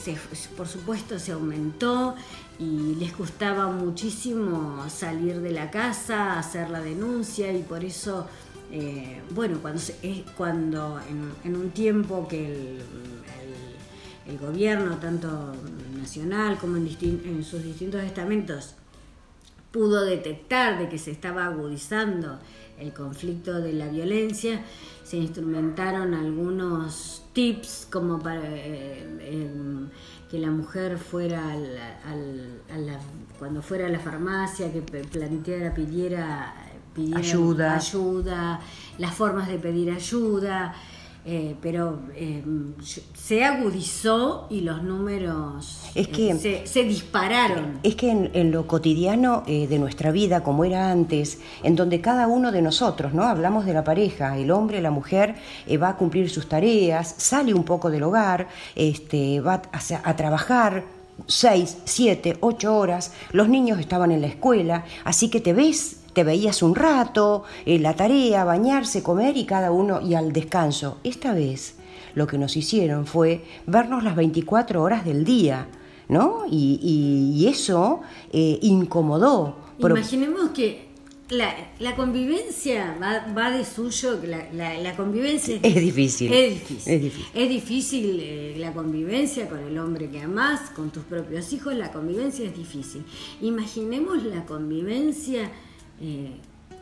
por 0.58 0.68
supuesto, 0.68 1.18
se 1.20 1.32
aumentó 1.32 2.16
y 2.60 2.96
les 2.96 3.14
costaba 3.14 3.68
muchísimo 3.68 4.86
salir 4.90 5.40
de 5.40 5.52
la 5.52 5.72
casa, 5.72 6.38
hacer 6.38 6.70
la 6.70 6.82
denuncia 6.82 7.52
y 7.54 7.64
por 7.64 7.86
eso, 7.86 8.28
bueno, 9.32 9.60
cuando, 9.62 9.82
cuando 10.36 11.00
en, 11.46 11.56
un 11.56 11.72
tiempo 11.72 12.28
que 12.28 12.46
el 12.46 12.82
el 14.30 14.38
gobierno, 14.38 14.98
tanto 14.98 15.54
nacional 15.98 16.58
como 16.58 16.78
en, 16.78 17.44
sus 17.44 17.64
distintos 17.64 18.04
estamentos, 18.04 18.76
pudo 19.72 20.06
detectar 20.06 20.80
de 20.80 20.88
que 20.90 20.98
se 20.98 21.12
estaba 21.12 21.46
agudizando 21.46 22.40
el 22.80 22.94
conflicto 22.94 23.60
de 23.60 23.74
la 23.74 23.88
violencia, 23.88 24.64
se 25.04 25.18
instrumentaron 25.18 26.14
algunos 26.14 27.24
tips 27.34 27.88
como 27.92 28.20
para 28.20 28.42
eh, 28.46 29.04
em, 29.22 29.90
que 30.30 30.40
la 30.40 30.52
mujer 30.52 30.98
fuera 30.98 31.42
cuando 33.38 33.62
fuera 33.62 33.88
a 33.88 33.90
la 33.90 34.00
farmacia, 34.00 34.72
que 34.72 34.82
planteara, 34.82 35.74
pidiera, 35.74 36.54
pidiera 36.94 37.20
ayuda. 37.20 37.76
ayuda, 37.76 38.60
las 38.98 39.14
formas 39.14 39.48
de 39.48 39.58
pedir 39.58 39.92
ayuda, 39.92 40.74
eh, 41.26 41.56
pero 41.62 42.00
eh, 42.16 42.42
se 43.14 43.44
agudizó 43.44 44.48
y 44.50 44.62
los 44.62 44.82
números 44.82 45.82
eh, 45.94 46.64
se, 46.66 46.84
dispararon. 46.84 47.80
Es 47.84 47.96
que 47.96 48.10
en, 48.10 48.52
lo 48.52 48.66
cotidiano 48.66 49.44
de 49.46 49.80
nuestra 49.80 50.12
vida, 50.12 50.44
como 50.44 50.64
era 50.64 50.92
antes, 50.92 51.40
en 51.62 51.76
donde 51.76 52.00
cada 52.00 52.28
uno 52.28 52.52
de 52.52 52.62
nosotros, 52.62 53.14
¿no? 53.14 53.24
Hablamos 53.24 53.66
de 53.66 53.74
la 53.74 53.84
pareja, 53.84 54.38
el 54.38 54.50
hombre, 54.50 54.82
la 54.82 54.92
mujer, 54.92 55.36
va 55.82 55.90
a 55.90 55.98
cumplir 55.98 56.30
sus 56.30 56.48
tareas, 56.48 57.16
sale 57.18 57.54
un 57.54 57.64
poco 57.64 57.92
del 57.92 58.04
hogar, 58.04 58.48
este, 58.76 59.42
va 59.42 59.62
a, 59.72 60.10
a 60.10 60.16
trabajar, 60.16 60.86
seis, 61.28 61.78
siete, 61.84 62.38
ocho 62.40 62.78
horas, 62.78 63.14
los 63.34 63.50
niños 63.50 63.80
estaban 63.80 64.12
en 64.12 64.22
la 64.22 64.28
escuela, 64.28 64.86
así 65.04 65.30
que 65.30 65.42
te 65.42 65.54
ves 65.54 65.99
te 66.14 66.24
veías 66.24 66.62
un 66.64 66.76
rato, 66.76 67.44
en 67.66 67.84
la 67.84 67.96
tarea, 67.96 68.44
bañarse, 68.44 69.04
comer 69.04 69.38
y 69.38 69.46
cada 69.46 69.72
uno 69.72 70.02
y 70.02 70.16
al 70.16 70.32
descanso. 70.34 70.98
Esta 71.04 71.34
vez 71.34 71.76
lo 72.16 72.28
que 72.28 72.38
nos 72.38 72.58
hicieron 72.58 73.06
fue 73.06 73.44
vernos 73.66 74.04
las 74.04 74.16
24 74.16 74.82
horas 74.82 75.06
del 75.06 75.24
día, 75.24 75.68
¿no? 76.08 76.44
Y, 76.50 77.46
eso 77.50 78.02
eh, 78.32 78.60
incomodó. 78.62 79.58
Imaginemos 79.80 80.50
que 80.50 80.90
la, 81.30 81.96
convivencia 81.96 82.98
va, 83.02 83.52
de 83.52 83.64
suyo, 83.64 84.20
la, 84.54 84.96
convivencia 84.96 85.60
es, 85.62 85.76
difícil. 85.76 86.34
Es 86.34 86.54
difícil. 86.54 87.26
Es 87.34 87.50
difícil, 87.50 88.20
eh, 88.22 88.56
la 88.58 88.74
convivencia 88.74 89.48
con 89.48 89.60
el 89.60 89.78
hombre 89.78 90.10
que 90.10 90.22
amás, 90.22 90.72
con 90.72 90.90
tus 90.90 91.04
propios 91.04 91.54
hijos, 91.54 91.76
la 91.76 91.92
convivencia 91.92 92.46
es 92.46 92.56
difícil. 92.56 93.04
Imaginemos 93.42 94.24
la 94.24 94.46
convivencia 94.46 95.52
eh, 96.02 96.32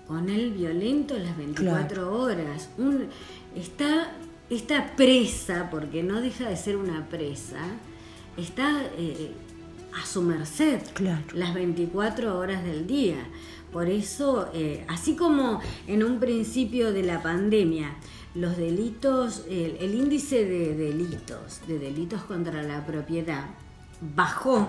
con 0.07 0.29
el 0.29 0.51
violento 0.51 1.17
las 1.17 1.37
24 1.37 2.13
horas. 2.21 2.69
Un, 2.77 3.07
está 3.55 4.11
esta 4.49 4.95
presa, 4.95 5.69
porque 5.69 6.03
no 6.03 6.21
deja 6.21 6.49
de 6.49 6.55
ser 6.55 6.77
una 6.77 7.07
presa, 7.09 7.59
está 8.37 8.83
eh, 8.97 9.31
a 10.01 10.05
su 10.05 10.21
merced 10.21 10.81
las 11.33 11.53
24 11.53 12.37
horas 12.37 12.63
del 12.63 12.87
día. 12.87 13.17
Por 13.71 13.89
eso, 13.89 14.49
eh, 14.53 14.85
así 14.87 15.15
como 15.15 15.59
en 15.87 16.03
un 16.03 16.19
principio 16.19 16.93
de 16.93 17.03
la 17.03 17.21
pandemia, 17.21 17.95
los 18.33 18.55
delitos, 18.55 19.43
el, 19.49 19.93
índice 19.93 20.45
de 20.45 20.75
delitos, 20.75 21.61
de 21.67 21.79
delitos 21.79 22.21
contra 22.23 22.63
la 22.63 22.85
propiedad, 22.85 23.45
bajó 24.15 24.67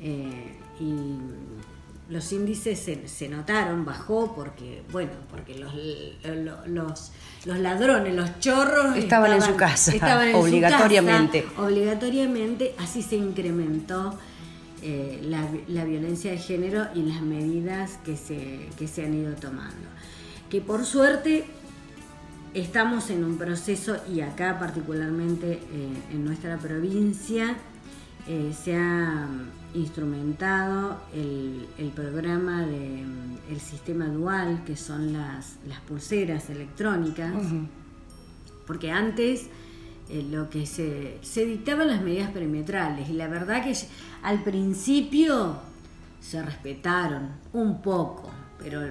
eh, 0.00 0.56
y 0.80 1.57
los 2.08 2.32
índices 2.32 2.78
se, 3.04 3.28
notaron, 3.28 3.84
bajó 3.84 4.34
porque, 4.34 4.82
bueno, 4.90 5.12
porque 5.30 5.58
los, 5.58 5.72
los, 6.66 7.12
los 7.44 7.58
ladrones, 7.58 8.14
los 8.14 8.40
chorros 8.40 8.96
estaban, 8.96 9.32
en 9.32 9.42
su 9.42 9.56
casa, 9.56 9.92
estaban 9.92 10.34
obligatoriamente. 10.34 11.46
obligatoriamente, 11.58 12.74
así 12.78 13.02
se 13.02 13.16
incrementó 13.16 14.18
eh, 14.80 15.20
la, 15.24 15.84
violencia 15.84 16.30
de 16.30 16.38
género 16.38 16.86
y 16.94 17.02
las 17.02 17.20
medidas 17.20 17.98
que 18.04 18.16
se, 18.16 18.70
que 18.78 18.88
se 18.88 19.04
han 19.04 19.12
ido 19.12 19.34
tomando. 19.34 19.88
Que 20.48 20.62
por 20.62 20.86
suerte 20.86 21.44
estamos 22.54 23.10
en 23.10 23.22
un 23.22 23.36
proceso, 23.36 23.98
y 24.10 24.22
acá 24.22 24.58
particularmente 24.58 25.52
eh, 25.52 25.60
en 26.12 26.24
nuestra 26.24 26.56
provincia, 26.56 27.56
eh, 28.26 28.54
se 28.64 28.76
ha 28.76 29.28
instrumentado 29.74 30.98
el, 31.14 31.90
programa 31.94 32.62
del 32.62 33.06
mm, 33.06 33.60
sistema 33.60 34.06
dual, 34.06 34.62
que 34.64 34.76
son 34.76 35.12
las, 35.12 35.56
las 35.66 35.80
pulseras 35.80 36.50
electrónicas, 36.50 37.34
porque 38.66 38.90
antes 38.90 39.48
eh, 40.08 40.26
lo 40.30 40.48
que 40.48 40.66
se, 40.66 41.18
se 41.22 41.44
dictaban 41.44 41.88
las 41.88 42.02
medidas 42.02 42.30
perimetrales, 42.30 43.08
y 43.08 43.12
la 43.12 43.28
verdad 43.28 43.64
que 43.64 43.74
al 44.22 44.42
principio 44.42 45.56
se 46.20 46.42
respetaron 46.42 47.30
un 47.52 47.80
poco, 47.80 48.30
pero 48.58 48.82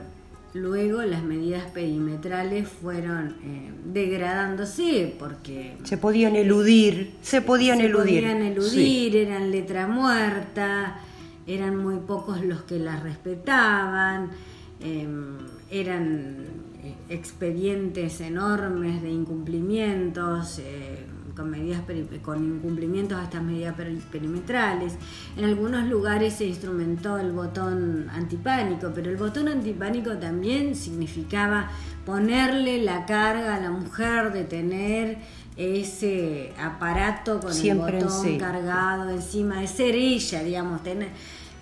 Luego 0.57 1.03
las 1.03 1.23
medidas 1.23 1.69
perimetrales 1.71 2.67
fueron 2.67 3.35
eh, 3.43 3.71
degradándose 3.85 5.15
porque... 5.19 5.77
Se 5.83 5.97
podían 5.97 6.35
eludir, 6.35 7.13
se 7.21 7.41
podían 7.41 7.79
eludir. 7.79 8.21
Se 8.21 8.27
podían 8.27 8.41
eludir, 8.41 9.15
eran 9.17 9.51
letra 9.51 9.87
muerta, 9.87 10.99
eran 11.45 11.77
muy 11.77 11.97
pocos 11.99 12.43
los 12.43 12.63
que 12.63 12.79
las 12.79 13.03
respetaban, 13.03 14.31
em, 14.79 15.37
eran 15.69 16.37
eh, 16.83 16.95
expedientes 17.09 18.19
enormes 18.21 19.01
de 19.03 19.11
incumplimientos. 19.11 20.59
Eh, 20.59 21.05
con 21.37 21.51
medidas 21.51 21.81
con 22.23 22.43
incumplimientos 22.43 23.17
a 23.19 23.23
estas 23.25 23.43
medidas 23.43 23.75
perimetrales. 24.11 24.95
En 25.37 25.45
algunos 25.45 25.87
lugares 25.87 26.33
se 26.33 26.45
instrumentó 26.45 27.19
el 27.19 27.31
botón 27.31 28.09
antipánico, 28.09 28.91
pero 28.93 29.11
el 29.11 29.17
botón 29.17 29.47
antipánico 29.47 30.17
también 30.17 30.75
significaba 30.75 31.69
ponerle 32.05 32.81
la 32.81 33.05
carga 33.05 33.55
a 33.55 33.59
la 33.59 33.69
mujer 33.69 34.33
de 34.33 34.43
tener 34.43 35.19
ese 35.55 36.53
aparato 36.59 37.39
con 37.39 37.55
el 37.55 37.77
botón 37.77 38.37
cargado 38.39 39.09
encima, 39.11 39.61
de 39.61 39.67
ser 39.67 39.95
ella, 39.95 40.43
digamos, 40.43 40.81
tener 40.83 41.09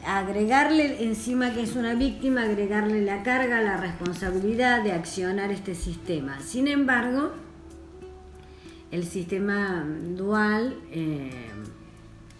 agregarle 0.05 1.03
encima 1.03 1.51
que 1.51 1.63
es 1.63 1.75
una 1.75 1.95
víctima, 1.95 2.43
agregarle 2.43 3.01
la 3.01 3.23
carga, 3.23 3.61
la 3.61 3.77
responsabilidad 3.77 4.83
de 4.83 4.91
accionar 4.91 5.51
este 5.51 5.73
sistema. 5.73 6.39
Sin 6.41 6.67
embargo, 6.67 7.31
el 8.91 9.05
sistema 9.05 9.85
dual 10.15 10.77
eh, 10.91 11.29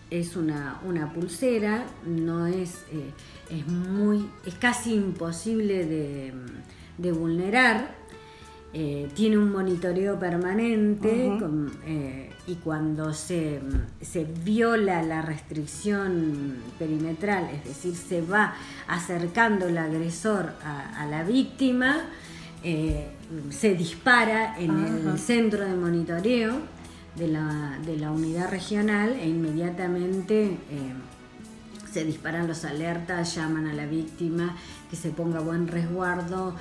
es 0.09 0.35
una, 0.35 0.79
pulsera, 1.13 1.85
no 2.05 2.47
es, 2.47 2.85
eh, 2.91 3.11
es 3.49 3.67
muy, 3.67 4.29
es 4.45 4.55
casi 4.55 4.93
imposible 4.93 5.85
de, 6.97 7.11
vulnerar. 7.11 8.05
Eh, 8.77 9.09
tiene 9.15 9.37
un 9.37 9.53
monitoreo 9.53 10.19
permanente 10.19 11.31
y 12.45 12.55
cuando 12.55 13.13
se, 13.13 13.61
viola 14.43 15.01
la 15.01 15.21
restricción 15.21 16.57
perimetral, 16.77 17.49
es 17.53 17.63
decir, 17.63 17.95
se 17.95 18.21
va 18.21 18.53
acercando 18.87 19.67
el 19.67 19.77
agresor 19.77 20.51
a 20.61 21.07
la 21.09 21.23
víctima, 21.23 22.05
eh, 22.67 23.05
se 23.49 23.75
dispara 23.75 24.57
en 24.57 24.71
el 25.07 25.19
centro 25.19 25.65
de 25.65 25.75
monitoreo 25.75 26.53
de 27.15 27.27
la, 27.27 28.11
unidad 28.11 28.49
regional 28.49 29.13
e 29.13 29.27
inmediatamente 29.27 30.43
eh, 30.43 30.93
se 31.91 32.03
disparan 32.03 32.47
los 32.47 32.65
alertas, 32.65 33.35
llaman 33.35 33.67
a 33.67 33.73
la 33.73 33.85
víctima 33.85 34.55
que 34.89 34.95
se 34.95 35.09
ponga 35.09 35.39
buen 35.39 35.67
resguardo, 35.67 36.53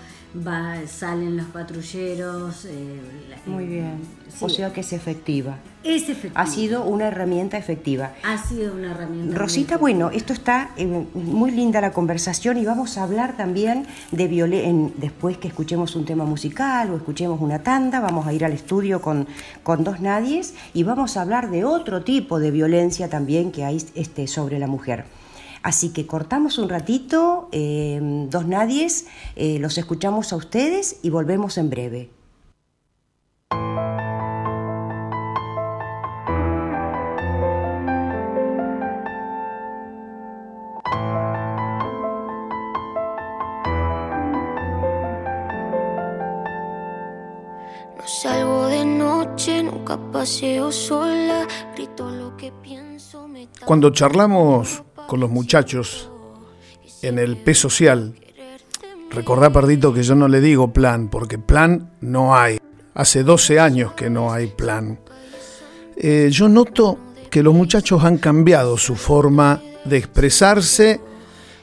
va, 0.47 0.77
salen 0.87 1.37
los 1.37 1.47
patrulleros. 1.47 2.65
Eh, 2.65 3.01
Muy 3.47 3.67
bien. 3.67 3.99
O 4.41 4.49
sea 4.49 4.73
que 4.73 4.81
es 4.81 4.93
efectiva. 4.93 5.59
Es 5.83 6.09
efectiva. 6.09 6.41
Ha 6.41 6.47
sido 6.47 6.85
una 6.85 7.09
herramienta 7.09 7.59
efectiva. 7.59 8.13
Ha 8.25 8.39
sido 8.39 8.75
una 8.75 8.93
herramienta. 8.93 9.37
Rosita, 9.37 9.77
bueno, 9.77 10.11
esto 10.11 10.33
está 10.33 10.71
eh, 10.77 10.87
muy 10.87 11.51
linda 11.51 11.81
la 11.81 11.93
conversación 11.93 12.57
y 12.57 12.65
vamos 12.65 12.97
a 12.97 13.03
hablar 13.03 13.37
también 13.37 13.87
de 14.11 14.29
violencia. 14.29 14.95
Después 14.97 15.37
que 15.39 15.49
escuchemos 15.49 15.95
un 15.95 16.05
tema 16.05 16.25
musical 16.25 16.91
o 16.91 16.97
escuchemos 16.97 17.41
una 17.41 17.63
tanda, 17.63 18.01
vamos 18.01 18.27
a 18.27 18.33
ir 18.33 18.45
al 18.45 18.53
estudio 18.53 19.03
con, 19.03 19.27
con 19.63 19.85
dos 19.85 20.01
nadies 20.01 20.55
y 20.73 20.83
vamos 20.83 21.17
a 21.17 21.23
hablar 21.23 21.51
de 21.51 21.65
otro 21.65 22.03
tipo 22.03 22.39
de 22.39 22.51
violencia 22.51 23.09
también 23.09 23.53
que 23.53 23.65
hay 23.65 23.85
este, 23.95 24.27
sobre 24.27 24.59
la 24.59 24.67
mujer. 24.67 25.05
Así 25.65 25.95
que 25.95 26.07
cortamos 26.07 26.59
un 26.59 26.69
ratito, 26.69 27.49
eh, 27.51 27.99
dos 28.29 28.47
nadies, 28.47 29.07
eh, 29.35 29.59
los 29.59 29.79
escuchamos 29.79 30.31
a 30.35 30.37
ustedes 30.37 30.99
y 31.03 31.09
volvemos 31.09 31.57
en 31.57 31.71
breve. 31.71 32.11
No 47.97 48.07
salgo 48.07 48.67
de 48.67 48.85
noche, 48.85 49.63
nunca 49.63 49.97
paseo 50.13 50.71
sola, 50.71 51.49
grito 51.75 52.11
lo 52.11 52.37
que 52.37 52.53
pienso. 52.53 52.85
Cuando 53.65 53.91
charlamos 53.91 54.83
con 55.07 55.21
los 55.21 55.31
muchachos 55.31 56.11
en 57.03 57.19
el 57.19 57.37
P 57.37 57.55
social. 57.55 58.15
Recordá, 59.11 59.51
Perdito, 59.51 59.93
que 59.93 60.03
yo 60.03 60.15
no 60.15 60.29
le 60.29 60.41
digo 60.41 60.73
plan, 60.73 61.09
porque 61.09 61.39
plan 61.39 61.93
no 62.01 62.37
hay. 62.37 62.59
Hace 62.95 63.23
12 63.23 63.61
años 63.61 63.93
que 63.93 64.11
no 64.11 64.33
hay 64.33 64.49
plan. 64.49 64.99
Eh, 65.97 66.29
yo 66.31 66.49
noto 66.49 66.99
que 67.31 67.43
los 67.43 67.55
muchachos 67.55 68.05
han 68.05 68.19
cambiado 68.19 68.77
su 68.79 68.97
forma 68.97 69.61
de 69.85 69.99
expresarse 69.99 71.01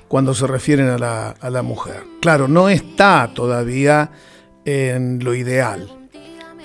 cuando 0.08 0.34
se 0.34 0.48
refieren 0.48 0.88
a 0.88 0.98
la, 0.98 1.30
a 1.30 1.50
la 1.50 1.62
mujer. 1.62 2.04
Claro, 2.22 2.48
no 2.48 2.70
está 2.70 3.32
todavía 3.34 4.12
en 4.66 5.24
lo 5.24 5.34
ideal. 5.34 5.90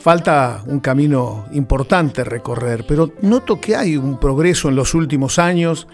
Falta 0.00 0.62
un 0.66 0.80
camino 0.80 1.46
importante 1.52 2.22
recorrer, 2.22 2.84
pero 2.86 3.12
noto 3.22 3.60
que 3.60 3.74
hay 3.74 3.96
un 3.96 4.18
progreso 4.20 4.68
en 4.68 4.76
los 4.76 4.94
últimos 4.94 5.38
años 5.38 5.88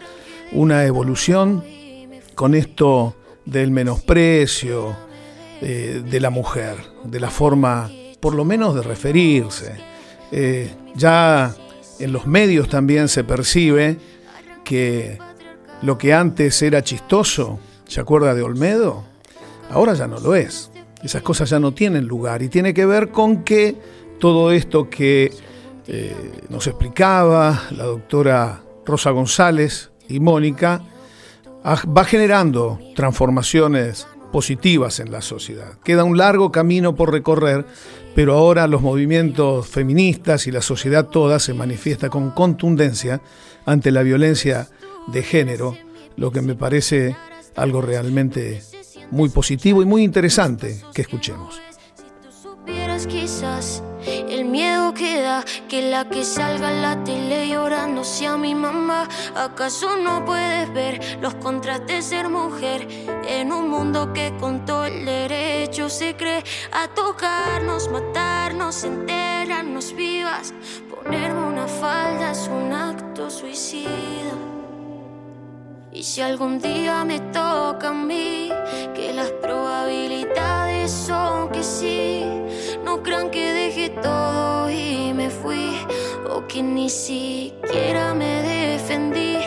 una 0.55 0.85
evolución 0.85 1.65
con 2.35 2.55
esto 2.55 3.17
del 3.45 3.71
menosprecio 3.71 4.97
eh, 5.61 6.03
de 6.05 6.21
la 6.21 6.31
mujer, 6.31 6.77
de 7.05 7.21
la 7.21 7.31
forma, 7.31 7.91
por 8.21 8.35
lo 8.35 8.45
menos, 8.45 8.75
de 8.75 8.83
referirse. 8.83 9.77
Eh, 10.31 10.75
ya 10.95 11.55
en 11.99 12.13
los 12.13 12.27
medios 12.27 12.69
también 12.69 13.09
se 13.09 13.25
percibe 13.25 13.99
que 14.65 15.19
lo 15.83 15.99
que 15.99 16.15
antes 16.15 16.61
era 16.63 16.83
chistoso, 16.83 17.59
¿se 17.87 18.01
acuerda 18.01 18.35
de 18.35 18.43
Olmedo? 18.43 19.05
Ahora 19.71 19.95
ya 19.95 20.07
no 20.07 20.19
lo 20.19 20.35
es. 20.35 20.71
Esas 21.03 21.23
cosas 21.23 21.51
ya 21.51 21.59
no 21.59 21.73
tienen 21.73 22.07
lugar 22.07 22.43
y 22.43 22.49
tiene 22.49 22.73
que 22.75 22.87
ver 22.87 23.11
con 23.11 23.43
que 23.43 23.77
todo 24.19 24.53
esto 24.53 24.89
que 24.89 25.33
eh, 25.87 26.15
nos 26.49 26.67
explicaba 26.67 27.65
la 27.71 27.85
doctora 27.85 28.63
Rosa 28.85 29.11
González 29.11 29.92
y 30.09 30.21
Mónica, 30.21 30.83
va 31.65 32.05
generando 32.05 32.79
transformaciones 32.95 34.07
positivas 34.33 34.99
en 34.99 35.13
la 35.13 35.21
sociedad. 35.21 35.79
Queda 35.85 36.05
un 36.05 36.17
largo 36.17 36.51
camino 36.51 36.97
por 36.97 37.13
recorrer, 37.13 37.65
pero 38.15 38.35
ahora 38.35 38.67
los 38.67 38.83
movimientos 38.83 39.69
feministas 39.69 40.47
y 40.47 40.51
la 40.51 40.63
sociedad 40.63 41.07
toda 41.07 41.39
se 41.39 41.55
manifiesta 41.55 42.09
con 42.09 42.31
contundencia 42.31 43.21
ante 43.67 43.91
la 43.93 44.03
violencia 44.03 44.69
de 45.07 45.23
género, 45.23 45.77
lo 46.17 46.33
que 46.33 46.43
me 46.43 46.55
parece 46.55 47.17
algo 47.55 47.83
realmente 47.83 48.63
muy 49.11 49.29
positivo 49.29 49.83
y 49.83 49.85
muy 49.85 50.03
interesante 50.03 50.81
que 50.95 51.03
escuchemos. 51.03 51.61
Si 52.33 52.49
palabras 52.67 53.07
quizás. 53.07 53.83
Miedo 54.53 54.93
queda 54.93 55.43
que 55.67 55.81
la 55.91 56.05
que 56.05 56.25
salga 56.25 56.71
en 56.71 56.83
la 56.83 57.03
tele 57.05 57.49
llorando 57.49 58.05
sea 58.05 58.37
mi 58.37 58.55
mamá. 58.55 59.09
¿Acaso 59.35 59.97
no 59.97 60.27
puedes 60.27 60.71
ver 60.75 61.01
los 61.23 61.35
contrastes 61.37 61.87
de 61.87 62.03
ser 62.03 62.29
mujer 62.29 62.87
en 63.27 63.51
un 63.51 63.71
mundo 63.71 64.13
que 64.13 64.37
con 64.39 64.67
todo 64.67 64.85
el 64.85 65.07
derecho 65.07 65.89
se 65.89 66.15
cree 66.17 66.45
a 66.71 66.87
tocarnos, 66.89 67.89
matarnos, 67.89 68.85
enterrarnos 68.85 69.95
vivas? 69.95 70.53
Ponerme 70.91 71.45
una 71.45 71.67
falda 71.67 72.33
es 72.33 72.47
un 72.47 72.75
acto 72.75 73.31
suicida. 73.31 74.42
Si 76.03 76.21
algún 76.21 76.59
día 76.59 77.05
me 77.05 77.21
toca 77.21 77.91
a 77.91 77.93
mí, 77.93 78.51
que 78.93 79.13
las 79.13 79.31
probabilidades 79.41 80.91
son 80.91 81.49
que 81.51 81.63
sí, 81.63 82.25
no 82.85 83.05
crean 83.05 83.31
que 83.31 83.53
dejé 83.53 83.91
todo 83.91 84.69
y 84.69 85.13
me 85.15 85.31
fui, 85.31 85.79
o 86.29 86.45
que 86.49 86.61
ni 86.61 86.91
siquiera 86.91 88.15
me 88.15 88.43
defendí. 88.43 89.39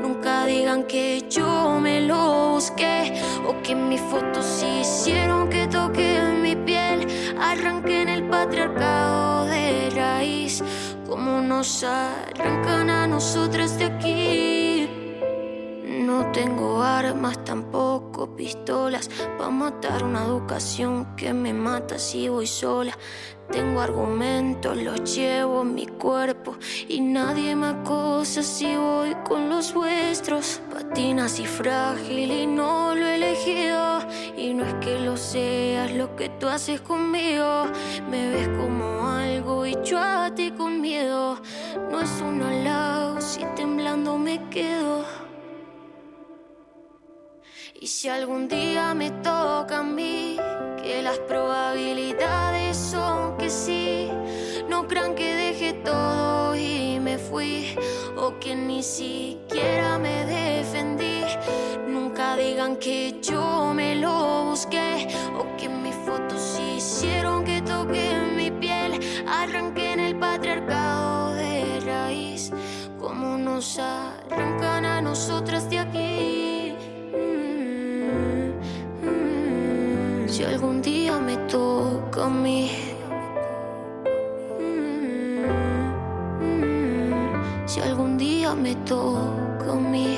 Nunca 0.00 0.46
digan 0.46 0.84
que 0.84 1.24
yo 1.28 1.80
me 1.80 2.00
lo 2.02 2.52
busqué, 2.52 3.20
o 3.44 3.60
que 3.64 3.74
mis 3.74 4.00
fotos 4.02 4.64
hicieron 4.80 5.50
que 5.50 5.66
toque 5.66 6.20
mi 6.40 6.54
piel, 6.54 7.08
arranquen 7.40 8.08
el 8.08 8.22
patriarcado 8.28 9.46
de 9.46 9.90
raíz, 9.96 10.62
como 11.08 11.40
nos 11.40 11.82
arrancan 11.82 12.88
a 12.88 13.08
nosotras 13.08 13.76
de 13.80 13.86
aquí. 13.86 14.67
No 16.18 16.32
tengo 16.32 16.82
armas, 16.82 17.44
tampoco 17.44 18.34
pistolas 18.34 19.08
para 19.38 19.50
matar 19.50 20.02
una 20.02 20.24
educación 20.24 21.14
que 21.14 21.32
me 21.32 21.52
mata 21.52 21.96
si 21.96 22.28
voy 22.28 22.48
sola. 22.48 22.98
Tengo 23.52 23.80
argumentos, 23.80 24.76
los 24.76 25.14
llevo 25.14 25.62
en 25.62 25.76
mi 25.76 25.86
cuerpo 25.86 26.56
y 26.88 27.00
nadie 27.00 27.54
me 27.54 27.68
acosa 27.68 28.42
si 28.42 28.74
voy 28.74 29.14
con 29.28 29.48
los 29.48 29.72
vuestros. 29.72 30.60
Patinas 30.74 31.38
y 31.38 31.46
frágil 31.46 32.32
y 32.32 32.46
no 32.48 32.96
lo 32.96 33.06
he 33.06 33.14
elegido. 33.14 34.00
Y 34.36 34.54
no 34.54 34.64
es 34.64 34.74
que 34.80 34.98
lo 34.98 35.16
seas 35.16 35.92
lo 35.92 36.16
que 36.16 36.30
tú 36.30 36.48
haces 36.48 36.80
conmigo. 36.80 37.66
Me 38.10 38.28
ves 38.30 38.48
como 38.58 39.06
algo 39.06 39.64
y 39.64 39.76
yo 39.84 40.00
a 40.00 40.34
ti 40.34 40.50
con 40.50 40.80
miedo. 40.80 41.40
No 41.92 42.00
es 42.00 42.20
un 42.20 42.42
halago 42.42 43.20
si 43.20 43.44
temblando 43.54 44.18
me 44.18 44.42
quedo. 44.50 45.27
Y 47.80 47.86
si 47.86 48.08
algún 48.08 48.48
día 48.48 48.92
me 48.92 49.12
toca 49.22 49.78
a 49.78 49.82
mí, 49.84 50.36
que 50.82 51.00
las 51.00 51.16
probabilidades 51.20 52.76
son 52.76 53.36
que 53.36 53.48
sí, 53.48 54.10
no 54.68 54.88
crean 54.88 55.14
que 55.14 55.32
dejé 55.32 55.74
todo 55.74 56.56
y 56.56 56.98
me 56.98 57.18
fui, 57.18 57.78
o 58.16 58.36
que 58.40 58.56
ni 58.56 58.82
siquiera 58.82 59.96
me 59.96 60.24
defendí. 60.24 61.22
Nunca 61.86 62.34
digan 62.34 62.78
que 62.78 63.20
yo 63.22 63.72
me 63.72 63.94
lo 63.94 64.46
busqué, 64.46 65.06
o 65.38 65.56
que 65.56 65.68
mis 65.68 65.94
fotos 66.04 66.60
hicieron 66.76 67.44
que 67.44 67.62
toque 67.62 68.12
mi 68.34 68.50
piel, 68.50 68.98
arranqué 69.28 69.92
en 69.92 70.00
el 70.00 70.16
patriarcado 70.16 71.32
de 71.34 71.78
raíz, 71.86 72.50
como 72.98 73.38
nos 73.38 73.78
arrancan 73.78 74.84
a 74.84 75.00
nosotras 75.00 75.70
de 75.70 75.78
aquí. 75.78 76.37
Si 80.38 80.44
algún 80.44 80.80
día 80.80 81.18
me 81.18 81.36
toca 81.48 82.26
a 82.26 82.30
mí. 82.30 82.70
Si 87.66 87.80
algún 87.80 88.16
día 88.16 88.54
me 88.54 88.76
toca 88.76 89.72
a 89.72 89.74
mí. 89.74 90.16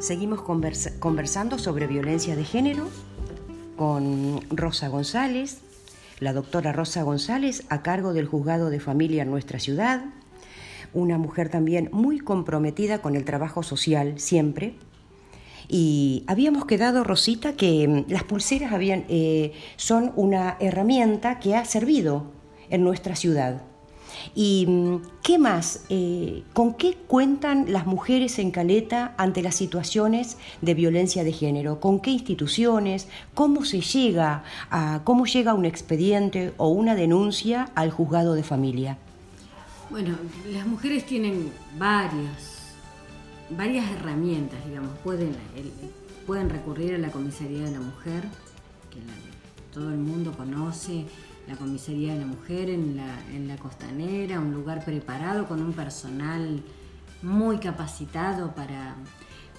Seguimos 0.00 0.42
conversando 0.42 1.58
sobre 1.58 1.86
violencia 1.86 2.36
de 2.36 2.44
género 2.44 2.90
con 3.78 4.42
Rosa 4.50 4.88
González, 4.88 5.62
la 6.20 6.34
doctora 6.34 6.72
Rosa 6.72 7.02
González, 7.04 7.64
a 7.70 7.80
cargo 7.80 8.12
del 8.12 8.26
Juzgado 8.26 8.68
de 8.68 8.80
Familia 8.80 9.22
en 9.22 9.30
nuestra 9.30 9.58
ciudad, 9.58 10.04
una 10.94 11.18
mujer 11.18 11.48
también 11.48 11.88
muy 11.92 12.18
comprometida 12.18 13.00
con 13.00 13.16
el 13.16 13.24
trabajo 13.24 13.62
social 13.62 14.18
siempre. 14.18 14.74
Y 15.68 16.24
habíamos 16.26 16.66
quedado, 16.66 17.04
Rosita, 17.04 17.54
que 17.54 17.88
mm, 17.88 18.10
las 18.10 18.24
pulseras 18.24 18.72
eh, 18.80 19.52
son 19.76 20.12
una 20.16 20.56
herramienta 20.60 21.38
que 21.38 21.56
ha 21.56 21.64
servido 21.64 22.26
en 22.68 22.84
nuestra 22.84 23.16
ciudad. 23.16 23.62
¿Y 24.34 24.66
mm, 24.66 24.96
qué 25.22 25.38
más? 25.38 25.84
Eh, 25.88 26.42
¿Con 26.52 26.74
qué 26.74 26.94
cuentan 27.06 27.72
las 27.72 27.86
mujeres 27.86 28.38
en 28.38 28.50
Caleta 28.50 29.14
ante 29.16 29.42
las 29.42 29.54
situaciones 29.54 30.36
de 30.60 30.74
violencia 30.74 31.24
de 31.24 31.32
género? 31.32 31.80
¿Con 31.80 32.00
qué 32.00 32.10
instituciones? 32.10 33.08
¿Cómo 33.34 33.64
se 33.64 33.80
llega 33.80 34.44
a 34.70 35.00
cómo 35.04 35.26
llega 35.26 35.54
un 35.54 35.64
expediente 35.64 36.52
o 36.56 36.68
una 36.68 36.94
denuncia 36.94 37.70
al 37.74 37.90
juzgado 37.90 38.34
de 38.34 38.42
familia? 38.42 38.98
Bueno, 39.92 40.16
las 40.50 40.66
mujeres 40.66 41.04
tienen 41.04 41.52
varias, 41.78 42.72
varias 43.50 43.90
herramientas, 43.90 44.64
digamos. 44.66 44.98
Pueden, 45.00 45.36
pueden 46.26 46.48
recurrir 46.48 46.94
a 46.94 46.98
la 46.98 47.10
comisaría 47.10 47.64
de 47.64 47.72
la 47.72 47.80
mujer, 47.80 48.22
que 48.90 49.00
todo 49.70 49.90
el 49.90 49.98
mundo 49.98 50.32
conoce, 50.32 51.04
la 51.46 51.56
comisaría 51.56 52.14
de 52.14 52.20
la 52.20 52.26
mujer 52.26 52.70
en 52.70 52.96
la, 52.96 53.20
en 53.34 53.48
la 53.48 53.58
costanera, 53.58 54.40
un 54.40 54.54
lugar 54.54 54.82
preparado 54.82 55.46
con 55.46 55.60
un 55.60 55.74
personal 55.74 56.62
muy 57.20 57.58
capacitado 57.58 58.54
para, 58.54 58.96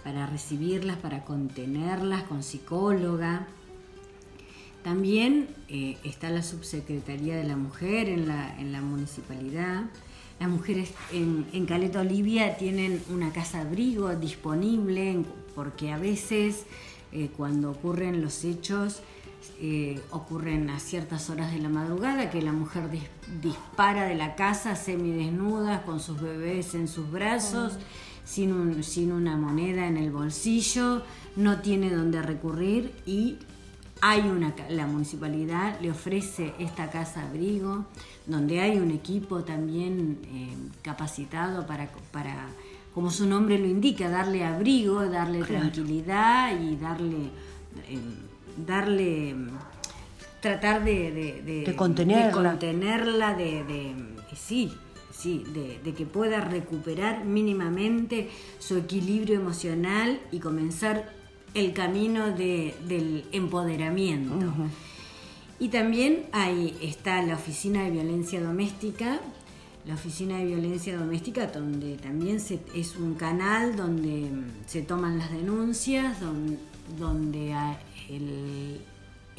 para 0.03 0.25
recibirlas, 0.25 0.97
para 0.97 1.23
contenerlas, 1.25 2.23
con 2.23 2.41
psicóloga. 2.41 3.45
También 4.83 5.47
eh, 5.67 5.99
está 6.03 6.31
la 6.31 6.41
subsecretaría 6.41 7.35
de 7.35 7.43
la 7.43 7.55
mujer 7.55 8.09
en 8.09 8.27
la, 8.27 8.59
en 8.59 8.71
la 8.71 8.81
municipalidad 8.81 9.83
las 10.39 10.49
mujeres 10.49 10.91
en, 11.11 11.65
Caleta 11.65 12.01
Olivia 12.01 12.57
tienen 12.57 13.01
una 13.09 13.31
casa 13.31 13.61
abrigo 13.61 14.15
disponible 14.15 15.23
porque 15.55 15.91
a 15.91 15.97
veces 15.97 16.65
eh, 17.11 17.29
cuando 17.37 17.71
ocurren 17.71 18.21
los 18.21 18.43
hechos 18.43 19.01
eh, 19.59 20.01
ocurren 20.11 20.69
a 20.69 20.79
ciertas 20.79 21.29
horas 21.29 21.53
de 21.53 21.59
la 21.59 21.69
madrugada 21.69 22.29
que 22.29 22.41
la 22.41 22.51
mujer 22.51 22.83
dispara 23.41 24.05
de 24.05 24.15
la 24.15 24.35
casa 24.35 24.75
semidesnuda 24.75 25.83
con 25.83 25.99
sus 25.99 26.19
bebés 26.19 26.75
en 26.75 26.87
sus 26.87 27.09
brazos. 27.11 27.77
Sin, 28.25 28.83
sin 28.83 29.11
una 29.11 29.35
moneda 29.35 29.85
en 29.85 29.97
el 29.97 30.09
bolsillo, 30.09 31.03
no 31.35 31.59
tiene 31.59 31.89
dónde 31.89 32.21
recurrir 32.21 32.93
y 33.05 33.37
hay 34.05 34.19
una, 34.19 34.53
la 34.67 34.85
municipalidad 34.85 35.79
le 35.79 35.89
ofrece 35.89 36.53
esta 36.59 36.89
casa 36.89 37.23
abrigo, 37.23 37.85
donde 38.27 38.59
hay 38.59 38.77
un 38.77 38.91
equipo 38.91 39.45
también 39.45 40.19
eh, 40.25 40.53
capacitado 40.81 41.65
para, 41.65 41.89
para, 42.11 42.47
como 42.93 43.09
su 43.09 43.25
nombre 43.25 43.57
lo 43.57 43.65
indica, 43.65 44.09
darle 44.09 44.43
abrigo, 44.43 45.07
darle 45.07 45.41
tranquilidad 45.45 46.59
y 46.59 46.75
darle, 46.75 47.29
eh, 47.87 47.97
darle 48.57 49.35
tratar 50.41 50.83
de, 50.83 51.63
de, 51.65 51.75
contenerla, 51.77 52.31
contenerla 52.33 53.33
de, 53.35 53.95
sí, 54.35 54.69
sí, 55.13 55.45
de, 55.81 55.93
que 55.93 56.05
pueda 56.05 56.41
recuperar 56.41 57.23
mínimamente 57.23 58.29
su 58.59 58.75
equilibrio 58.75 59.39
emocional 59.39 60.19
y 60.29 60.39
comenzar 60.39 61.22
el 61.53 61.73
camino 61.73 62.31
del 62.31 63.25
empoderamiento. 63.31 64.35
Y 65.59 65.69
también 65.69 66.25
ahí 66.31 66.75
está 66.81 67.21
la 67.21 67.35
Oficina 67.35 67.83
de 67.83 67.91
Violencia 67.91 68.41
Doméstica, 68.41 69.19
la 69.85 69.93
Oficina 69.93 70.37
de 70.37 70.45
Violencia 70.45 70.97
Doméstica, 70.97 71.47
donde 71.47 71.97
también 71.97 72.37
es 72.37 72.95
un 72.95 73.15
canal 73.15 73.75
donde 73.75 74.29
se 74.65 74.81
toman 74.81 75.17
las 75.17 75.31
denuncias, 75.31 76.17
donde, 76.99 77.55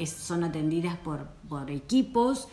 son 0.07 0.45
atendidas 0.45 0.97
por, 0.99 1.27
por 1.49 1.71
equipos, 1.71 2.49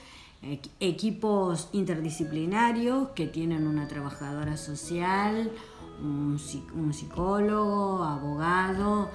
equipos 0.80 1.69
interdisciplinarios 1.71 3.10
que 3.10 3.28
tienen 3.28 3.67
una 3.67 3.88
trabajadora 3.88 4.58
social, 4.58 5.52
un, 6.02 6.94
psicólogo, 6.94 8.04
abogado, 8.04 9.10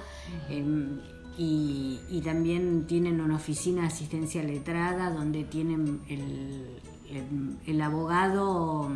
em, 0.49 0.99
y, 1.37 2.21
también 2.23 2.87
tienen 2.87 3.21
una 3.21 3.35
oficina 3.35 3.81
de 3.81 3.87
asistencia 3.87 4.43
letrada 4.43 5.11
donde 5.11 5.43
tienen 5.43 6.01
el, 6.09 7.81
abogado 7.81 8.89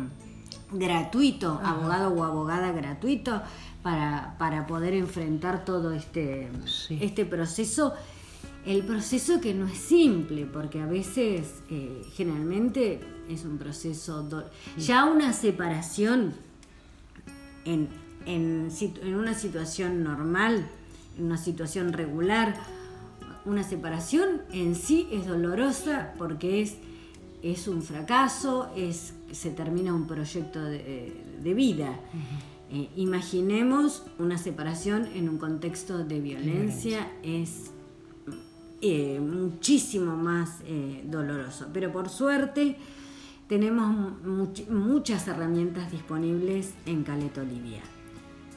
gratuito, 0.72 1.60
abogado 1.62 2.12
o 2.12 2.24
abogada 2.24 2.72
gratuito, 2.72 3.40
para, 3.82 4.36
para 4.38 4.66
poder 4.66 4.94
enfrentar 4.94 5.64
todo 5.64 5.92
este, 5.92 6.48
este 6.90 7.24
proceso. 7.24 7.94
El 8.64 8.84
proceso 8.84 9.40
que 9.40 9.54
no 9.54 9.66
es 9.66 9.78
simple, 9.78 10.46
porque 10.46 10.80
a 10.80 10.86
veces, 10.86 11.62
eh, 11.68 12.02
generalmente, 12.14 13.00
es 13.28 13.44
un 13.44 13.58
proceso... 13.58 14.28
Ya 14.78 15.04
una 15.04 15.32
separación 15.32 16.34
en, 17.64 17.88
en, 18.26 18.68
en 19.02 19.14
una 19.14 19.34
situación 19.34 20.02
normal, 20.02 20.66
en 21.18 21.26
una 21.26 21.36
situación 21.36 21.92
regular, 21.92 22.54
una 23.44 23.64
separación 23.64 24.42
en 24.52 24.74
sí 24.74 25.08
es 25.10 25.26
dolorosa 25.26 26.14
porque 26.16 26.62
es, 26.62 26.76
es 27.42 27.66
un 27.66 27.82
fracaso, 27.82 28.70
es, 28.76 29.14
se 29.32 29.50
termina 29.50 29.92
un 29.92 30.06
proyecto 30.06 30.62
de, 30.62 31.54
vida. 31.54 31.98
Eh, 32.70 32.88
imaginemos 32.96 34.04
una 34.18 34.38
separación 34.38 35.06
en 35.14 35.28
un 35.28 35.38
contexto 35.38 36.04
de 36.04 36.20
violencia, 36.20 37.10
es 37.22 37.72
eh, 38.80 39.20
muchísimo 39.20 40.16
más 40.16 40.60
eh, 40.64 41.02
doloroso. 41.04 41.68
Pero 41.72 41.92
por 41.92 42.08
suerte 42.08 42.76
tenemos 43.52 43.94
muchas 44.70 45.28
herramientas 45.28 45.92
disponibles 45.92 46.72
en 46.86 47.04
Caleta 47.04 47.42
Olivia. 47.42 47.82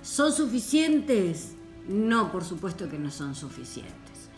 ¿Son 0.01 0.31
suficientes? 0.31 1.57
No, 1.89 2.31
por 2.31 2.45
supuesto 2.45 2.87
que 2.87 2.97
no 2.97 3.11
son 3.11 3.35
suficientes. 3.35 4.29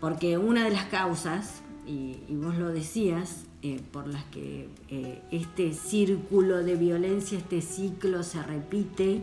Porque 0.00 0.38
una 0.38 0.64
de 0.64 0.70
las 0.70 0.86
causas, 0.86 1.60
y 1.86 2.16
vos 2.30 2.56
lo 2.56 2.68
decías, 2.68 3.44
eh, 3.60 3.82
por 3.92 4.06
las 4.06 4.24
que 4.24 4.70
eh, 4.88 5.20
este 5.30 5.74
círculo 5.74 6.64
de 6.64 6.76
violencia, 6.76 7.36
este 7.36 7.60
ciclo 7.60 8.22
se 8.22 8.42
repite 8.42 9.20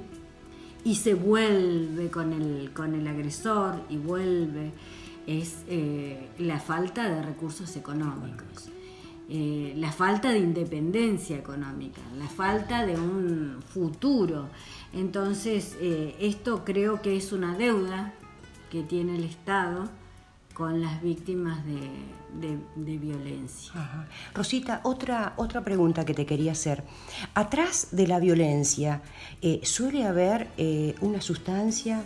y 0.83 0.97
se 0.97 1.15
vuelve 1.15 2.11
con 2.11 2.31
el, 2.31 2.69
con 2.73 2.93
el 2.93 3.07
agresor 3.07 3.73
y 3.89 3.97
vuelve, 3.97 4.71
es 5.25 5.63
eh, 5.67 6.29
la 6.37 6.59
falta 6.59 7.09
de 7.09 7.23
recursos 7.23 7.75
económicos. 7.75 8.69
La 9.29 9.91
falta 9.91 10.31
de 10.31 10.39
independencia 10.39 11.37
económica, 11.37 12.01
la 12.17 12.27
falta 12.27 12.85
de 12.85 12.95
un 12.95 13.61
futuro. 13.61 14.49
Entonces, 14.91 15.77
esto 16.19 16.65
creo 16.65 17.01
que 17.01 17.15
es 17.15 17.31
una 17.31 17.55
deuda 17.55 18.13
que 18.71 18.81
tiene 18.83 19.15
el 19.15 19.23
Estado 19.23 19.89
con 20.59 20.81
las 20.81 21.01
víctimas 21.01 21.63
de, 21.65 22.97
violencia. 22.97 23.71
Rosita, 24.35 24.81
otra, 24.83 25.33
otra 25.37 25.63
pregunta 25.63 26.03
que 26.03 26.13
te 26.13 26.25
quería 26.25 26.51
hacer. 26.51 26.83
Atrás 27.33 27.87
de 27.91 28.07
la 28.07 28.19
violencia, 28.19 29.01
eh, 29.41 29.61
¿suele 29.63 30.03
haber 30.03 30.49
eh, 30.57 30.95
una 30.99 31.21
sustancia, 31.21 32.03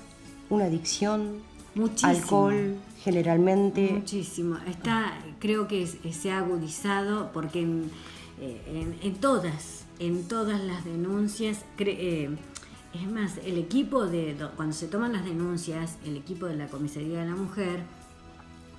una 0.52 0.66
adicción, 0.66 1.42
Muchísimo. 1.76 2.12
alcohol, 2.12 2.76
generalmente? 3.04 3.92
Muchísimo. 3.92 4.58
Está, 4.68 5.14
creo 5.40 5.68
que 5.68 5.88
se 5.88 6.32
ha 6.32 6.40
agudizado 6.40 7.32
porque 7.34 7.62
en, 7.62 7.92
eh, 8.40 9.16
todas, 9.20 9.86
en 10.00 10.28
todas 10.28 10.62
las 10.62 10.86
denuncias, 10.86 11.66
es 11.78 13.12
más, 13.12 13.38
el 13.44 13.58
equipo 13.58 14.06
de, 14.06 14.36
cuando 14.56 14.76
se 14.76 14.88
toman 14.88 15.14
las 15.14 15.26
denuncias, 15.26 15.98
el 16.06 16.18
equipo 16.18 16.46
de 16.46 16.56
la 16.56 16.68
Comisaría 16.68 17.22
de 17.22 17.30
la 17.30 17.36
Mujer, 17.36 17.82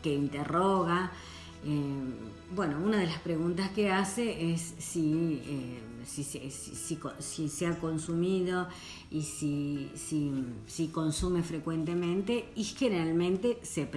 que 0.02 0.14
interroga. 0.14 1.10
Eh, 1.64 1.80
bueno, 2.54 2.78
una 2.78 2.98
de 2.98 3.06
las 3.06 3.18
preguntas 3.20 3.70
que 3.70 3.90
hace 3.90 4.52
es 4.52 4.74
si, 4.78 5.42
eh, 5.46 5.80
si, 6.06 7.48
se 7.48 7.66
ha 7.66 7.78
consumido 7.78 8.68
y 9.10 9.22
si, 9.22 9.90
si, 10.66 10.88
consume 10.88 11.42
frecuentemente 11.42 12.50
y 12.54 12.64
generalmente 12.64 13.58
se 13.62 13.88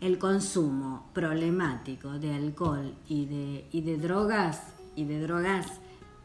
el 0.00 0.18
consumo 0.18 1.08
problemático 1.14 2.18
de 2.18 2.34
alcohol 2.34 2.94
y 3.08 3.26
de, 3.26 3.66
y 3.72 3.80
de 3.80 3.96
drogas 3.96 4.74
y 4.94 5.04
de 5.04 5.20
drogas 5.20 5.66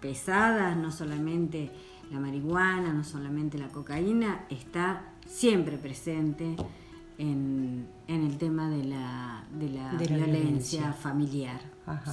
pesadas, 0.02 0.76
no 0.76 0.92
solamente 0.92 1.72
la 2.12 2.20
marihuana, 2.20 2.92
no 2.92 3.04
solamente 3.04 3.58
la 3.58 3.70
cocaína, 3.70 4.46
está 4.50 5.14
siempre 5.26 5.78
presente 5.78 6.56
en, 7.18 7.88
el 8.08 8.38
tema 8.38 8.70
de 8.70 8.84
la, 8.84 9.46
de 9.54 9.70
la, 9.70 9.94
violencia, 9.94 10.92
familiar. 10.92 11.62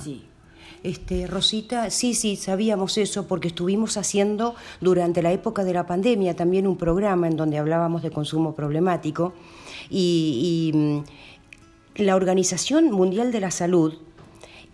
Sí. 0.03 0.28
Este, 0.83 1.27
Rosita, 1.27 1.91
sí, 1.91 2.15
sí, 2.15 2.37
sabíamos 2.37 2.99
eso 2.99 3.27
porque 3.27 3.49
estuvimos 3.49 3.97
haciendo 3.97 4.55
durante 4.81 5.23
la 5.23 5.33
época 5.33 5.65
de 5.65 5.73
la 5.73 5.87
pandemia 5.87 6.37
también 6.37 6.67
un 6.67 6.77
programa 6.77 7.27
en 7.27 7.37
donde 7.37 7.59
hablábamos 7.59 8.03
de 8.03 8.11
consumo 8.11 8.55
problemático. 8.55 9.33
Y, 9.91 10.71
mm, 10.75 10.99
la 12.03 12.15
Organización 12.15 12.93
Mundial 12.93 13.33
de 13.33 13.41
la 13.41 13.51
Salud 13.51 13.95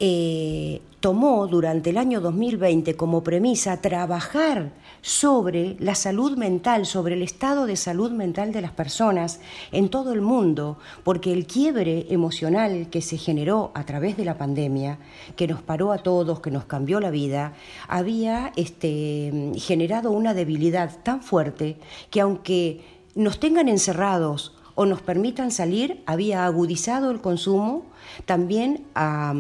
eh, 0.01 0.81
tomó 1.01 1.47
durante 1.47 1.91
el 1.91 1.99
año 1.99 2.21
2020 2.21 2.97
como 2.97 3.23
premisa 3.23 3.81
trabajar 3.81 4.73
sobre 5.03 5.77
la 5.79 5.95
salud 5.95 6.39
mental, 6.39 6.87
sobre 6.87 7.15
el 7.15 7.23
estado 7.23 7.67
de 7.67 7.77
salud 7.77 8.11
mental 8.11 8.53
de 8.53 8.63
las 8.63 8.73
personas 8.73 9.41
en 9.71 9.91
todo 9.91 10.15
el 10.15 10.23
mundo, 10.23 10.79
porque 11.05 11.31
el 11.33 11.47
quiebre 11.47 12.07
emocional 12.09 12.89
que 12.91 13.03
se 13.03 13.19
generó 13.19 13.71
a 13.75 13.85
través 13.85 14.17
de 14.17 14.25
la 14.25 14.39
pandemia, 14.39 14.99
que 15.37 15.47
nos 15.47 15.61
paró 15.61 15.93
a 15.93 15.99
todos, 15.99 16.41
que 16.41 16.51
nos 16.51 16.65
cambió 16.65 17.01
la 17.01 17.11
vida, 17.11 17.53
había 17.87 18.53
este, 18.57 19.53
generado 19.57 20.11
una 20.11 20.33
debilidad 20.33 21.03
tan 21.03 21.23
fuerte 21.23 21.77
que 22.11 22.23
aunque 22.23 22.81
nos 23.15 23.39
tengan 23.39 23.69
encerrados 23.69 24.55
o 24.75 24.87
nos 24.87 25.03
permitan 25.03 25.51
salir, 25.51 26.03
había 26.07 26.47
agudizado 26.47 27.11
el 27.11 27.21
consumo 27.21 27.85
también 28.27 28.85
a, 28.95 29.35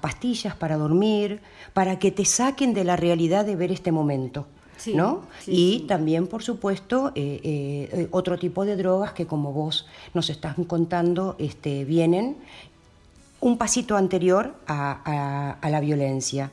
pastillas 0.00 0.54
para 0.54 0.76
dormir, 0.76 1.40
para 1.72 1.98
que 1.98 2.10
te 2.10 2.24
saquen 2.24 2.74
de 2.74 2.84
la 2.84 2.96
realidad 2.96 3.44
de 3.44 3.56
ver 3.56 3.72
este 3.72 3.92
momento. 3.92 4.46
¿no? 4.94 5.22
y 5.44 5.80
también, 5.88 6.28
por 6.28 6.44
supuesto, 6.44 7.10
eh, 7.16 7.40
eh, 7.42 8.08
otro 8.12 8.38
tipo 8.38 8.64
de 8.64 8.76
drogas 8.76 9.12
que, 9.12 9.26
como 9.26 9.52
vos 9.52 9.86
nos 10.14 10.30
estás 10.30 10.54
contando, 10.68 11.34
este, 11.40 11.84
vienen 11.84 12.36
un 13.40 13.56
pasito 13.56 13.96
anterior 13.96 14.54
a, 14.66 15.56
la 15.62 15.80
violencia. 15.80 16.50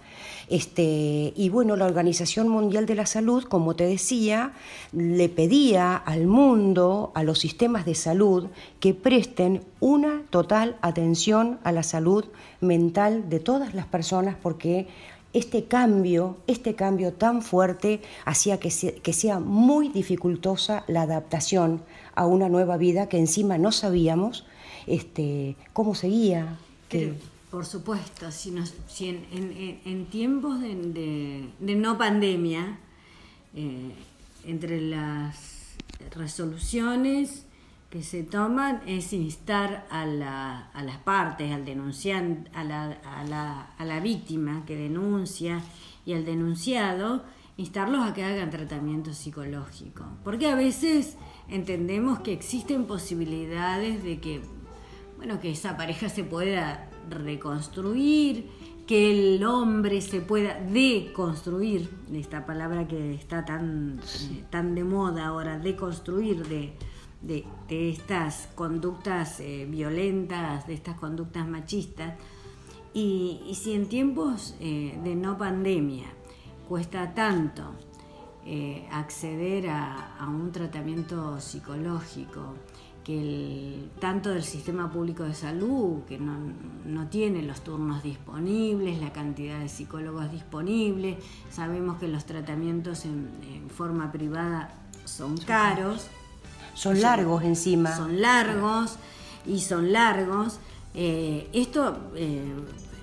Este, 0.50 1.34
y 1.36 1.50
bueno, 1.50 1.76
la 1.76 1.86
Organización 1.86 2.48
Mundial 2.48 2.86
de 2.86 2.96
la 2.96 3.08
Salud, 3.08 3.44
como 3.44 3.76
te 3.76 3.86
decía, 3.86 4.54
le 4.92 5.28
pedía 5.30 5.96
al 5.96 6.28
mundo, 6.28 7.12
a 7.16 7.24
los 7.24 7.40
sistemas 7.40 7.86
de 7.86 7.96
salud, 7.96 8.48
que 8.80 8.94
presten 8.94 9.64
una 9.80 10.24
total 10.30 10.78
atención 10.82 11.60
a 11.64 11.72
la 11.72 11.82
salud 11.82 12.26
mental 12.62 13.30
de 13.30 13.40
todas 13.40 13.74
las 13.74 13.88
personas 13.88 14.36
porque 14.42 14.88
este 15.34 15.66
cambio, 15.66 16.38
este 16.48 16.76
cambio 16.76 17.14
tan 17.14 17.42
fuerte 17.42 18.02
hacía 18.24 18.60
que, 18.60 18.70
que 19.02 19.14
sea 19.14 19.40
muy 19.40 19.90
dificultosa 19.90 20.86
la 20.88 21.02
adaptación 21.02 21.82
a 22.14 22.26
una 22.26 22.48
nueva 22.48 22.78
vida 22.78 23.10
que 23.10 23.18
encima 23.18 23.58
no 23.58 23.72
sabíamos 23.72 24.46
este, 24.88 25.58
cómo 25.74 25.96
seguía, 25.96 26.58
por 27.50 27.66
supuesto, 27.66 28.32
si, 28.32 28.54
en, 29.08 30.06
tiempos 30.08 30.60
de, 30.60 31.50
no 31.60 31.98
pandemia, 31.98 32.80
eh, 33.56 33.92
entre 34.44 34.82
las 34.82 35.76
resoluciones 36.14 37.46
que 37.90 38.04
se 38.04 38.24
toman 38.24 38.82
es 38.86 39.14
instar 39.14 39.88
a, 39.90 40.06
las 40.06 40.98
partes, 41.06 41.52
al 41.54 41.64
denunciante, 41.64 42.52
a 42.54 42.64
la, 42.66 44.00
víctima 44.02 44.64
que 44.66 44.76
denuncia 44.76 45.62
y 46.06 46.12
al 46.12 46.26
denunciado, 46.26 47.24
instarlos 47.56 48.06
a 48.06 48.14
que 48.14 48.26
hagan 48.26 48.50
tratamiento 48.50 49.14
psicológico. 49.14 50.04
Porque 50.26 50.48
a 50.48 50.56
veces 50.56 51.16
entendemos 51.48 52.20
que 52.20 52.34
existen 52.34 52.86
posibilidades 52.86 54.04
de 54.04 54.20
que 54.20 54.42
bueno, 55.26 55.42
que 55.42 55.50
esa 55.50 55.76
pareja 55.76 56.08
se 56.08 56.24
pueda 56.24 56.88
reconstruir, 57.10 58.48
que 58.86 59.34
el 59.36 59.44
hombre 59.44 60.00
se 60.02 60.22
pueda 60.22 60.60
deconstruir, 60.60 61.90
esta 62.14 62.46
palabra 62.46 62.88
que 62.88 63.16
está 63.16 63.44
tan, 63.44 64.00
eh, 64.00 64.44
tan 64.52 64.76
de 64.76 64.84
moda 64.84 65.26
ahora, 65.26 65.58
deconstruir 65.58 66.46
de, 66.48 66.74
de, 67.24 67.44
estas 67.90 68.50
conductas 68.54 69.40
eh, 69.40 69.66
violentas, 69.68 70.68
de 70.68 70.76
estas 70.76 70.96
conductas 71.00 71.48
machistas. 71.48 72.14
Y, 72.94 73.52
si 73.56 73.74
en 73.74 73.88
tiempos 73.88 74.56
eh, 74.60 74.96
de 75.04 75.16
no 75.16 75.40
pandemia 75.40 76.06
cuesta 76.70 77.16
tanto 77.16 77.74
acceder 78.92 79.70
a, 79.70 80.18
a 80.18 80.30
un 80.30 80.52
tratamiento 80.52 81.42
psicológico, 81.42 82.54
que 83.06 83.22
el, 83.22 83.92
tanto 84.00 84.32
del 84.32 84.44
sistema 84.44 84.92
público 84.92 85.24
de 85.24 85.36
salud, 85.36 86.04
que 86.08 86.18
no, 86.18 86.38
no, 86.86 87.08
tiene 87.08 87.44
los 87.44 87.64
turnos 87.64 88.02
disponibles, 88.02 89.00
la 89.00 89.14
cantidad 89.14 89.60
de 89.60 89.70
psicólogos 89.70 90.32
disponibles, 90.32 91.18
sabemos 91.52 92.00
que 92.00 92.08
los 92.08 92.26
tratamientos 92.26 93.06
en, 93.06 93.70
forma 93.70 94.12
privada 94.12 94.74
son 95.06 95.38
caros. 95.38 96.08
Son 96.74 97.00
largos 97.00 97.44
encima. 97.44 97.96
Son 97.96 98.20
largos 98.20 98.98
y 99.46 99.60
son 99.60 99.94
largos. 99.94 100.60
Eh, 100.96 101.48
esto, 101.54 101.98
eh, 102.16 102.54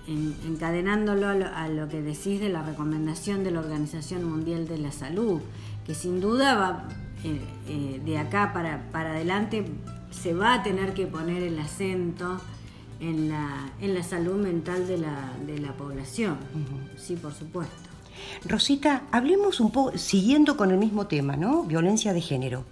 encadenándolo 0.09 1.29
a 1.29 1.69
lo, 1.69 1.89
que 1.89 2.03
decís 2.03 2.41
de 2.41 2.49
la 2.49 2.63
recomendación 2.63 3.45
de 3.45 3.53
la 3.53 3.61
Organización 3.61 4.25
Mundial 4.25 4.67
de 4.67 4.79
la 4.79 4.91
Salud, 4.91 5.41
que 5.87 5.95
sin 5.95 6.21
duda 6.21 6.55
va, 6.55 6.89
eh, 7.25 8.01
de 8.05 8.19
acá 8.19 8.53
para, 8.53 8.91
para 8.91 9.11
adelante 9.11 9.65
se 10.11 10.35
va 10.35 10.55
a 10.55 10.63
tener 10.63 10.95
que 10.95 11.07
poner 11.07 11.43
el 11.43 11.59
acento 11.59 12.41
en 13.01 13.29
la, 13.29 13.71
en 13.81 13.95
la 13.95 14.03
salud 14.03 14.37
mental 14.37 14.87
de 14.87 14.99
la, 14.99 15.33
de 15.47 15.59
la 15.59 15.73
población. 15.73 16.37
Sí, 16.97 17.17
por 17.17 17.33
supuesto. 17.33 17.91
Rosita, 18.45 19.03
hablemos 19.11 19.61
un 19.61 19.73
poco, 19.73 19.99
siguiendo 19.99 20.57
con 20.57 20.71
el 20.71 20.79
mismo 20.79 21.07
tema, 21.07 21.37
¿no? 21.37 21.65
Violencia 21.65 22.13
de 22.13 22.21
género. 22.21 22.65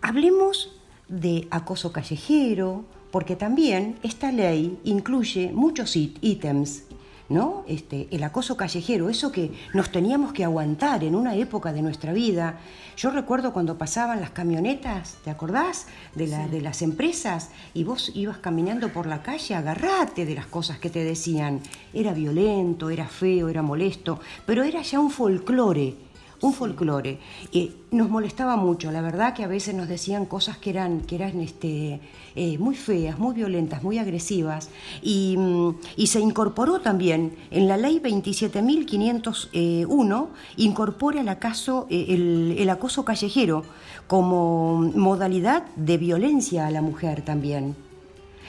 Hablemos 0.00 0.74
de 1.08 1.46
acoso 1.50 1.92
callejero, 1.92 2.84
porque 3.10 3.36
también 3.36 3.98
esta 4.02 4.32
ley 4.32 4.78
incluye 4.84 5.52
muchos 5.52 5.96
ítems 5.96 6.84
¿no? 7.32 7.64
Este, 7.66 8.08
el 8.10 8.22
acoso 8.22 8.56
callejero, 8.56 9.08
eso 9.08 9.32
que 9.32 9.52
nos 9.74 9.90
teníamos 9.90 10.32
que 10.32 10.44
aguantar 10.44 11.02
en 11.04 11.14
una 11.14 11.34
época 11.34 11.72
de 11.72 11.82
nuestra 11.82 12.12
vida. 12.12 12.60
Yo 12.96 13.10
recuerdo 13.10 13.52
cuando 13.52 13.78
pasaban 13.78 14.20
las 14.20 14.30
camionetas, 14.30 15.16
¿te 15.24 15.30
acordás? 15.30 15.86
De, 16.14 16.26
la, 16.26 16.46
de 16.48 16.60
las 16.60 16.82
empresas 16.82 17.50
y 17.74 17.84
vos 17.84 18.12
ibas 18.14 18.38
caminando 18.38 18.92
por 18.92 19.06
la 19.06 19.22
calle, 19.22 19.54
agarrate 19.54 20.26
de 20.26 20.34
las 20.34 20.46
cosas 20.46 20.78
que 20.78 20.90
te 20.90 21.02
decían. 21.04 21.60
Era 21.92 22.12
violento, 22.12 22.90
era 22.90 23.06
feo, 23.06 23.48
era 23.48 23.62
molesto, 23.62 24.20
pero 24.46 24.62
era 24.62 24.82
ya 24.82 25.00
un 25.00 25.10
folclore 25.10 26.11
un 26.42 26.52
folclore. 26.52 27.18
y 27.52 27.72
nos 27.92 28.10
molestaba 28.10 28.56
mucho, 28.56 28.90
la 28.90 29.00
verdad 29.02 29.34
que 29.34 29.44
a 29.44 29.46
veces 29.46 29.74
nos 29.74 29.88
decían 29.88 30.26
cosas 30.26 30.58
que 30.58 30.70
eran, 30.70 31.02
que 31.02 31.14
eran 31.14 31.40
este, 31.40 32.00
eh, 32.34 32.58
muy 32.58 32.74
feas, 32.74 33.18
muy 33.18 33.34
violentas, 33.34 33.82
muy 33.82 33.98
agresivas, 33.98 34.70
y, 35.02 35.36
mm, 35.36 35.74
se 36.06 36.20
incorporó 36.20 36.80
también 36.80 37.34
en 37.50 37.68
la 37.68 37.76
ley 37.76 38.00
27.501, 38.00 40.28
incorpora 40.56 41.20
el, 41.20 41.28
acaso, 41.28 41.86
eh, 41.90 42.06
el, 42.08 42.56
el 42.58 42.70
acoso 42.70 43.04
callejero 43.04 43.64
como 44.06 44.90
modalidad 44.94 45.66
de 45.76 45.98
violencia 45.98 46.66
a 46.66 46.70
la 46.70 46.80
mujer 46.82 47.22
también. 47.22 47.76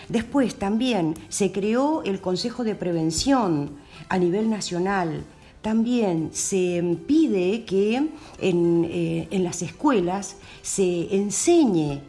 Después 0.09 0.55
también 0.55 1.15
se 1.29 1.51
creó 1.51 2.03
el 2.03 2.19
Consejo 2.19 2.63
de 2.63 2.75
Prevención 2.75 3.71
a 4.09 4.17
nivel 4.17 4.49
nacional, 4.49 5.23
también 5.63 6.29
se 6.33 6.97
pide 7.07 7.63
que 7.63 8.09
en, 8.39 8.85
eh, 8.91 9.27
las 9.39 9.61
escuelas 9.61 10.35
se 10.61 11.15
enseñe 11.15 12.01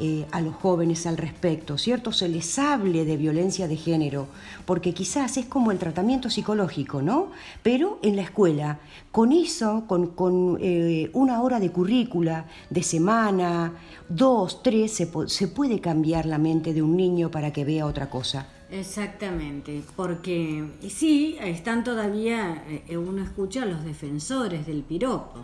eh, 0.00 0.26
a 0.32 0.40
los 0.40 0.54
jóvenes 0.56 1.06
al 1.06 1.16
respecto, 1.16 1.78
¿cierto? 1.78 2.10
Se 2.10 2.28
les 2.28 2.58
hable 2.58 3.04
de 3.04 3.16
violencia 3.16 3.68
de 3.68 3.76
género, 3.76 4.26
porque 4.66 4.92
quizás 4.92 5.36
es 5.36 5.46
como 5.46 5.70
el 5.70 5.78
tratamiento 5.78 6.28
psicológico, 6.28 7.00
¿no? 7.00 7.30
Pero 7.62 8.00
en 8.02 8.16
la 8.16 8.22
escuela, 8.22 8.80
con 9.12 9.30
eso, 9.30 9.84
con, 9.86 10.58
eh, 10.60 11.08
una 11.12 11.40
hora 11.42 11.60
de 11.60 11.70
currícula, 11.70 12.46
de 12.70 12.82
semana, 12.82 13.72
dos, 14.08 14.64
tres, 14.64 14.92
se, 14.92 15.08
se 15.28 15.48
puede 15.48 15.80
cambiar 15.80 16.26
la 16.26 16.38
mente 16.38 16.74
de 16.74 16.82
un 16.82 16.96
niño 16.96 17.30
para 17.30 17.52
que 17.52 17.64
vea 17.64 17.86
otra 17.86 18.10
cosa. 18.10 18.48
Exactamente, 18.70 19.82
porque 19.94 20.64
sí, 20.88 21.36
están 21.40 21.84
todavía, 21.84 22.64
eh, 22.68 22.96
uno 22.96 23.22
escucha 23.22 23.62
a 23.62 23.66
los 23.66 23.84
defensores 23.84 24.66
del 24.66 24.82
piropo. 24.82 25.40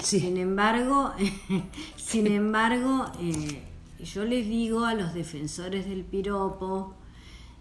Sin 0.00 0.36
embargo, 0.36 1.12
sin 1.96 2.26
embargo, 2.26 3.06
eh, 3.20 3.62
yo 4.02 4.24
les 4.24 4.48
digo 4.48 4.84
a 4.84 4.94
los 4.94 5.14
defensores 5.14 5.86
del 5.86 6.04
piropo, 6.04 6.94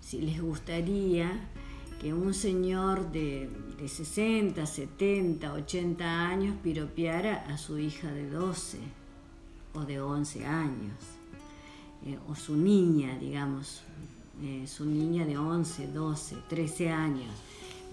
si 0.01 0.21
les 0.21 0.41
gustaría 0.41 1.31
que 2.01 2.13
un 2.13 2.33
señor 2.33 3.11
de, 3.11 3.49
de 3.79 3.87
60, 3.87 4.65
70, 4.65 5.53
80 5.53 6.27
años 6.27 6.55
piropeara 6.61 7.45
a 7.47 7.57
su 7.57 7.77
hija 7.77 8.11
de 8.11 8.29
12 8.29 8.79
o 9.73 9.81
de 9.81 10.01
11 10.01 10.45
años, 10.45 10.95
eh, 12.05 12.17
o 12.27 12.35
su 12.35 12.55
niña, 12.55 13.17
digamos, 13.17 13.81
eh, 14.41 14.65
su 14.67 14.85
niña 14.85 15.25
de 15.25 15.37
11, 15.37 15.87
12, 15.87 16.35
13 16.47 16.89
años. 16.89 17.33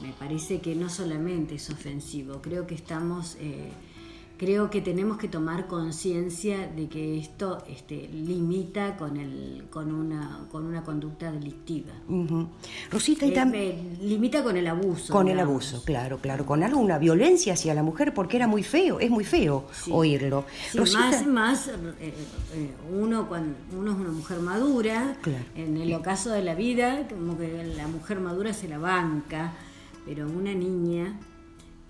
Me 0.00 0.12
parece 0.12 0.60
que 0.60 0.74
no 0.74 0.88
solamente 0.88 1.54
es 1.54 1.70
ofensivo, 1.70 2.40
creo 2.42 2.66
que 2.66 2.74
estamos... 2.74 3.36
Eh, 3.40 3.72
creo 4.42 4.70
que 4.70 4.80
tenemos 4.80 5.18
que 5.18 5.28
tomar 5.28 5.68
conciencia 5.68 6.66
de 6.66 6.88
que 6.88 7.16
esto 7.16 7.62
este, 7.68 8.08
limita 8.12 8.96
con, 8.96 9.16
el, 9.16 9.66
con, 9.70 9.94
una, 9.94 10.48
con 10.50 10.66
una 10.66 10.82
conducta 10.82 11.30
delictiva. 11.30 11.92
Rosita, 12.90 13.24
y 13.24 13.30
eh, 13.30 13.34
también... 13.34 13.98
limita 14.02 14.42
con 14.42 14.56
el 14.56 14.66
abuso. 14.66 15.12
Con 15.12 15.28
el 15.28 15.38
abuso, 15.38 15.84
claro, 15.84 16.18
claro, 16.18 16.44
con 16.44 16.64
alguna 16.64 16.98
violencia 16.98 17.52
hacia 17.52 17.72
la 17.72 17.84
mujer, 17.84 18.14
porque 18.14 18.36
era 18.36 18.48
muy 18.48 18.64
feo, 18.64 18.98
es 18.98 19.10
muy 19.10 19.22
feo 19.22 19.68
oírlo. 19.92 20.44
Más, 20.92 21.24
más 21.24 21.68
eh, 21.68 21.72
eh, 22.00 22.70
uno, 22.92 23.28
cuando 23.28 23.54
uno 23.78 23.92
es 23.92 23.96
una 23.96 24.10
mujer 24.10 24.40
madura, 24.40 25.18
en 25.54 25.76
el 25.76 25.94
ocaso 25.94 26.30
de 26.30 26.42
la 26.42 26.56
vida, 26.56 27.06
como 27.08 27.38
que 27.38 27.62
la 27.76 27.86
mujer 27.86 28.18
madura 28.18 28.52
se 28.52 28.66
la 28.66 28.78
banca, 28.78 29.52
pero 30.04 30.26
una 30.26 30.52
niña 30.52 31.16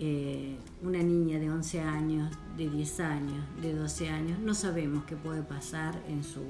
eh, 0.04 0.56
una 0.82 0.98
niña 0.98 1.38
de 1.38 1.48
11 1.48 1.80
años, 1.80 2.36
de 2.56 2.68
10 2.68 3.00
años, 3.00 3.44
de 3.60 3.72
12 3.72 4.08
años, 4.08 4.36
no 4.40 4.52
sabemos 4.52 5.04
qué 5.04 5.14
puede 5.14 5.42
pasar 5.42 5.94
en 6.08 6.24
su, 6.24 6.40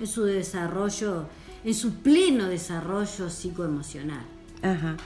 en 0.00 0.06
su 0.08 0.24
desarrollo, 0.24 1.28
en 1.62 1.74
su 1.74 1.94
pleno 1.94 2.48
desarrollo 2.48 3.30
psicoemocional. 3.30 4.24
Ajá. 4.62 4.96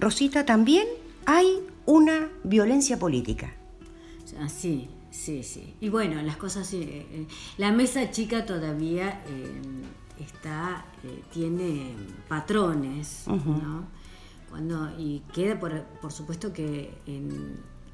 Rosita, 0.00 0.46
también 0.46 0.86
hay 1.26 1.58
una 1.84 2.30
violencia 2.44 2.98
política. 2.98 3.52
Ah, 4.40 4.48
sí, 4.48 4.88
sí, 5.10 5.42
sí. 5.42 5.74
Y 5.82 5.90
bueno, 5.90 6.22
las 6.22 6.38
cosas... 6.38 6.72
Eh, 6.72 6.78
eh, 6.80 7.26
la 7.58 7.72
mesa 7.72 8.10
chica 8.10 8.46
todavía 8.46 9.20
está, 10.18 10.86
tiene 11.30 11.94
patrones, 12.26 13.24
¿no? 13.26 13.84
Y 14.98 15.22
queda, 15.32 15.58
por, 15.58 16.12
supuesto 16.12 16.52
que 16.52 16.90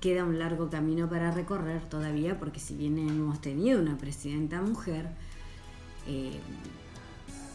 queda 0.01 0.25
un 0.25 0.39
largo 0.39 0.71
camino 0.71 1.09
para 1.09 1.31
recorrer 1.31 1.89
todavía, 1.89 2.39
porque 2.39 2.59
si 2.59 2.75
bien 2.75 2.99
hemos 2.99 3.41
tenido 3.41 3.81
una 3.81 3.97
presidenta 3.99 4.61
mujer, 4.63 5.11
eh, 6.09 6.41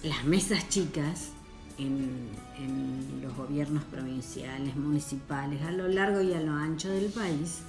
las 0.04 0.24
mesas 0.26 0.70
chicas 0.70 1.32
en, 1.78 2.30
los 3.22 3.36
gobiernos 3.36 3.84
provinciales, 3.86 4.76
municipales, 4.76 5.62
a 5.64 5.72
lo 5.72 5.88
largo 5.88 6.22
y 6.22 6.34
a 6.34 6.40
lo 6.40 6.54
ancho 6.54 6.90
del 6.90 7.12
país, 7.12 7.62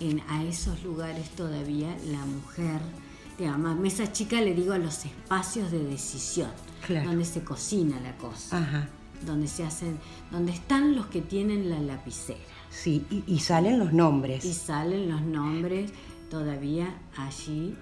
en, 0.00 0.20
a 0.28 0.44
esos 0.44 0.82
lugares 0.82 1.30
todavía 1.30 1.96
la 2.06 2.24
mujer, 2.26 2.80
digamos, 3.38 3.78
mesas 3.78 4.12
chicas 4.12 4.42
le 4.42 4.54
digo 4.54 4.72
a 4.72 4.78
los 4.78 5.04
espacios 5.04 5.70
de 5.70 5.84
decisión, 5.84 6.50
donde 6.88 7.24
se 7.24 7.42
cocina 7.42 8.00
la 8.00 8.16
cosa. 8.16 8.58
Ajá 8.58 8.88
donde 9.24 9.46
se 9.48 9.64
hacen, 9.64 9.98
donde 10.30 10.52
están 10.52 10.94
los 10.94 11.06
que 11.06 11.20
tienen 11.20 11.70
la 11.70 11.80
lapicera. 11.80 12.38
Sí, 12.70 13.04
y, 13.26 13.38
salen 13.38 13.78
los 13.78 13.92
nombres. 13.92 14.44
Y 14.44 14.52
salen 14.52 15.10
los 15.10 15.22
nombres, 15.22 15.90
todavía 16.30 16.94
allí 17.16 17.74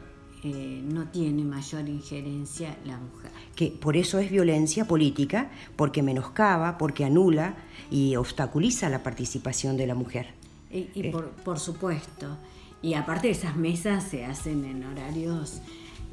eh, 0.44 0.80
no 0.84 1.08
tiene 1.08 1.42
mayor 1.44 1.88
injerencia 1.88 2.76
la 2.84 2.96
mujer. 2.96 3.30
Que 3.54 3.70
por 3.70 3.96
eso 3.96 4.18
es 4.18 4.30
violencia 4.30 4.86
política, 4.86 5.50
porque 5.74 6.02
menoscaba, 6.02 6.78
porque 6.78 7.04
anula 7.04 7.56
y 7.90 8.16
obstaculiza 8.16 8.88
la 8.88 9.02
participación 9.02 9.76
de 9.76 9.86
la 9.86 9.94
mujer. 9.94 10.28
Y, 10.70 10.88
eh. 10.94 11.10
por, 11.10 11.30
por 11.30 11.58
supuesto. 11.58 12.36
Y 12.80 12.94
aparte 12.94 13.30
esas 13.30 13.56
mesas 13.56 14.04
se 14.04 14.24
hacen 14.24 14.64
en 14.64 14.84
horarios 14.84 15.60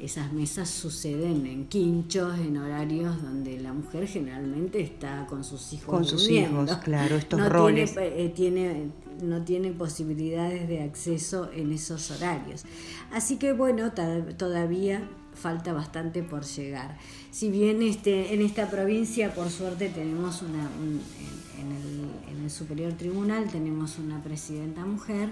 esas 0.00 0.32
mesas 0.32 0.68
suceden 0.68 1.46
en 1.46 1.66
quinchos, 1.66 2.38
en 2.38 2.56
horarios 2.56 3.22
donde 3.22 3.58
la 3.60 3.72
mujer 3.72 4.06
generalmente 4.06 4.80
está 4.80 5.26
con 5.26 5.44
sus 5.44 5.72
hijos. 5.72 5.86
Con 5.86 6.04
sus 6.04 6.28
hijos, 6.28 6.70
claro, 6.78 7.16
estos 7.16 7.38
no 7.38 7.48
roles. 7.48 7.92
Tiene, 7.94 8.24
eh, 8.24 8.28
tiene, 8.28 8.90
no 9.22 9.42
tiene 9.44 9.72
posibilidades 9.72 10.68
de 10.68 10.82
acceso 10.82 11.50
en 11.52 11.72
esos 11.72 12.10
horarios. 12.10 12.64
Así 13.12 13.36
que 13.36 13.52
bueno, 13.52 13.92
todavía 14.36 15.08
falta 15.34 15.72
bastante 15.72 16.22
por 16.22 16.44
llegar. 16.44 16.96
Si 17.30 17.50
bien 17.50 17.82
este, 17.82 18.34
en 18.34 18.42
esta 18.42 18.70
provincia, 18.70 19.34
por 19.34 19.50
suerte, 19.50 19.88
tenemos 19.88 20.42
una, 20.42 20.68
en, 20.80 21.72
el, 21.72 22.36
en 22.36 22.44
el 22.44 22.50
Superior 22.50 22.92
Tribunal, 22.94 23.50
tenemos 23.50 23.98
una 23.98 24.22
presidenta 24.22 24.84
mujer, 24.84 25.30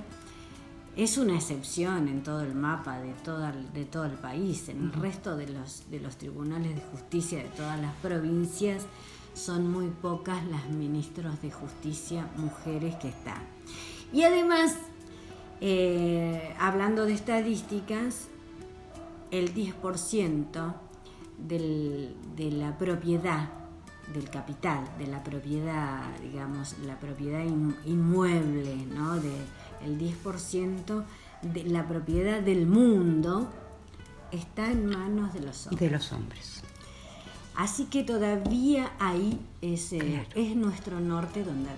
es 0.96 1.16
una 1.16 1.36
excepción 1.36 2.08
en 2.08 2.22
todo 2.22 2.42
el 2.42 2.54
mapa 2.54 2.98
de, 3.00 3.14
de 3.72 3.84
todo 3.86 4.04
el 4.04 4.12
país. 4.12 4.68
En 4.68 4.82
el 4.82 4.92
resto 4.92 5.36
de 5.36 5.48
los, 5.48 5.90
de 5.90 6.00
los 6.00 6.16
tribunales 6.16 6.74
de 6.74 6.82
justicia 6.82 7.38
de 7.38 7.48
todas 7.48 7.80
las 7.80 7.94
provincias 7.96 8.84
son 9.34 9.70
muy 9.70 9.88
pocas 9.88 10.44
las 10.46 10.68
ministros 10.68 11.40
de 11.40 11.50
justicia 11.50 12.28
mujeres 12.36 12.96
que 12.96 13.08
están. 13.08 13.42
Y 14.12 14.24
además, 14.24 14.76
eh, 15.62 16.54
hablando 16.58 17.06
de 17.06 17.14
estadísticas, 17.14 18.28
el 19.30 19.54
10% 19.54 20.74
de 21.38 22.50
la 22.50 22.76
propiedad 22.76 23.48
del 24.12 24.28
capital, 24.28 24.84
de 24.98 25.06
la 25.06 25.22
propiedad, 25.24 26.02
digamos, 26.20 26.76
la 26.80 26.98
propiedad 27.00 27.42
inmueble, 27.86 28.76
¿no? 28.94 29.14
De, 29.14 29.32
el 29.84 29.98
10% 29.98 31.04
de 31.42 31.64
la 31.64 31.86
propiedad 31.86 32.40
del 32.40 32.66
mundo 32.66 33.50
está 34.30 34.70
en 34.70 34.86
manos 34.86 35.34
de 35.34 35.40
los 35.40 35.66
hombres. 35.66 35.80
De 35.80 35.90
los 35.90 36.12
hombres. 36.12 36.62
Así 37.54 37.84
que 37.84 38.02
todavía 38.02 38.92
ahí 38.98 39.38
es, 39.60 39.92
es 39.92 40.56
nuestro 40.56 40.98
norte 41.00 41.44
donde 41.44 41.68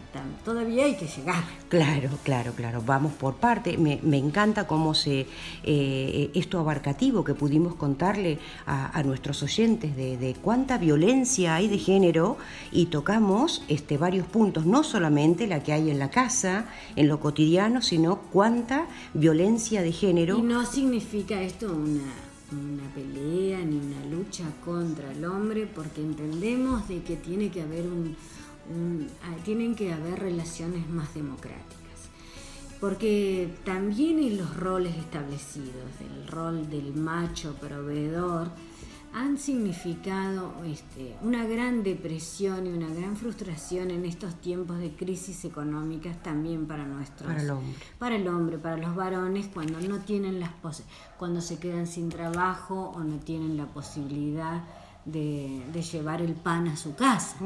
todavía 0.44 0.84
hay 0.84 0.96
que 0.96 1.06
llegar. 1.06 1.44
Claro, 1.68 2.10
claro, 2.22 2.52
claro. 2.52 2.82
Vamos 2.86 3.12
por 3.12 3.34
parte. 3.34 3.76
Me, 3.76 4.16
encanta 4.16 4.66
cómo 4.66 4.94
se 4.94 5.26
eh, 5.64 6.30
esto 6.34 6.60
abarcativo 6.60 7.24
que 7.24 7.34
pudimos 7.34 7.74
contarle 7.74 8.38
a, 8.66 9.02
nuestros 9.02 9.42
oyentes 9.42 9.96
de, 9.96 10.36
cuánta 10.40 10.78
violencia 10.78 11.56
hay 11.56 11.68
de 11.68 11.78
género 11.78 12.38
y 12.70 12.86
tocamos 12.86 13.64
este, 13.68 13.98
varios 13.98 14.26
puntos, 14.26 14.66
no 14.66 14.84
solamente 14.84 15.46
la 15.46 15.62
que 15.62 15.72
hay 15.72 15.90
en 15.90 15.98
la 15.98 16.10
casa, 16.10 16.66
en 16.96 17.08
lo 17.08 17.20
cotidiano, 17.20 17.82
sino 17.82 18.18
cuánta 18.32 18.86
violencia 19.12 19.82
de 19.82 19.92
género. 19.92 20.38
Y 20.38 20.42
no 20.42 20.64
significa 20.64 21.42
esto 21.42 21.72
una 21.72 22.23
una 22.52 22.88
pelea 22.94 23.64
ni 23.64 23.78
una 23.78 24.04
lucha 24.06 24.44
contra 24.64 25.10
el 25.12 25.24
hombre 25.24 25.66
porque 25.66 26.02
entendemos 26.02 26.88
de 26.88 27.02
que 27.02 27.16
tiene 27.16 27.50
que 27.50 27.62
haber 27.62 27.86
un, 27.86 28.16
ah, 29.22 29.36
tienen 29.44 29.74
que 29.74 29.92
haber 29.92 30.18
relaciones 30.20 30.88
más 30.88 31.14
democráticas. 31.14 31.80
Porque 32.80 33.54
también 33.64 34.18
en 34.18 34.36
los 34.36 34.56
roles 34.56 34.96
establecidos 34.96 35.90
el 36.00 36.26
rol 36.26 36.68
del 36.68 36.94
macho 36.94 37.54
proveedor 37.54 38.50
han 39.14 39.38
significado 39.38 40.52
este, 40.66 41.14
una 41.22 41.46
gran 41.46 41.84
depresión 41.84 42.66
y 42.66 42.70
una 42.70 42.92
gran 42.92 43.16
frustración 43.16 43.92
en 43.92 44.04
estos 44.04 44.34
tiempos 44.40 44.78
de 44.78 44.90
crisis 44.90 45.44
económicas 45.44 46.20
también 46.20 46.66
para 46.66 46.84
nuestros 46.84 47.28
para 47.28 47.42
el 47.42 47.50
hombre. 47.50 47.78
para 47.98 48.16
el 48.16 48.26
hombre 48.26 48.58
para 48.58 48.76
los 48.76 48.96
varones 48.96 49.46
cuando 49.54 49.80
no 49.80 50.00
tienen 50.00 50.40
las 50.40 50.50
cuando 51.16 51.40
se 51.40 51.60
quedan 51.60 51.86
sin 51.86 52.08
trabajo 52.08 52.92
o 52.96 53.04
no 53.04 53.18
tienen 53.18 53.56
la 53.56 53.66
posibilidad 53.66 54.64
de, 55.04 55.62
llevar 55.92 56.20
el 56.20 56.32
pan 56.32 56.66
a 56.66 56.76
su 56.76 56.96
casa. 56.96 57.36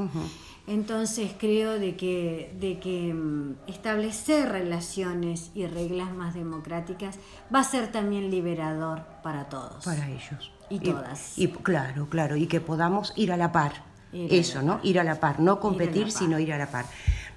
Entonces 0.66 1.32
creo 1.38 1.78
de 1.78 1.96
que 1.96 2.56
de 2.58 2.78
que 2.78 3.12
mm, 3.12 3.56
establecer 3.66 4.48
relaciones 4.48 5.50
y 5.54 5.66
reglas 5.66 6.14
más 6.14 6.34
democráticas 6.34 7.18
va 7.54 7.60
a 7.60 7.64
ser 7.64 7.92
también 7.92 8.30
liberador 8.30 9.02
para 9.22 9.48
todos. 9.48 9.84
Para 9.84 10.08
ellos 10.08 10.52
y 10.70 10.80
todas. 10.80 11.38
Y, 11.38 11.48
claro, 11.48 12.08
claro, 12.08 12.36
y 12.36 12.46
que 12.46 12.60
podamos 12.60 13.12
ir 13.16 13.32
a 13.32 13.36
la 13.36 13.52
par. 13.52 13.88
Eso, 14.12 14.62
¿no? 14.62 14.80
Ir 14.82 14.98
a 14.98 15.04
la 15.04 15.20
par, 15.20 15.38
no 15.38 15.60
competir, 15.60 16.10
sino 16.10 16.38
ir 16.38 16.52
a 16.52 16.58
la 16.58 16.70
par. 16.70 16.86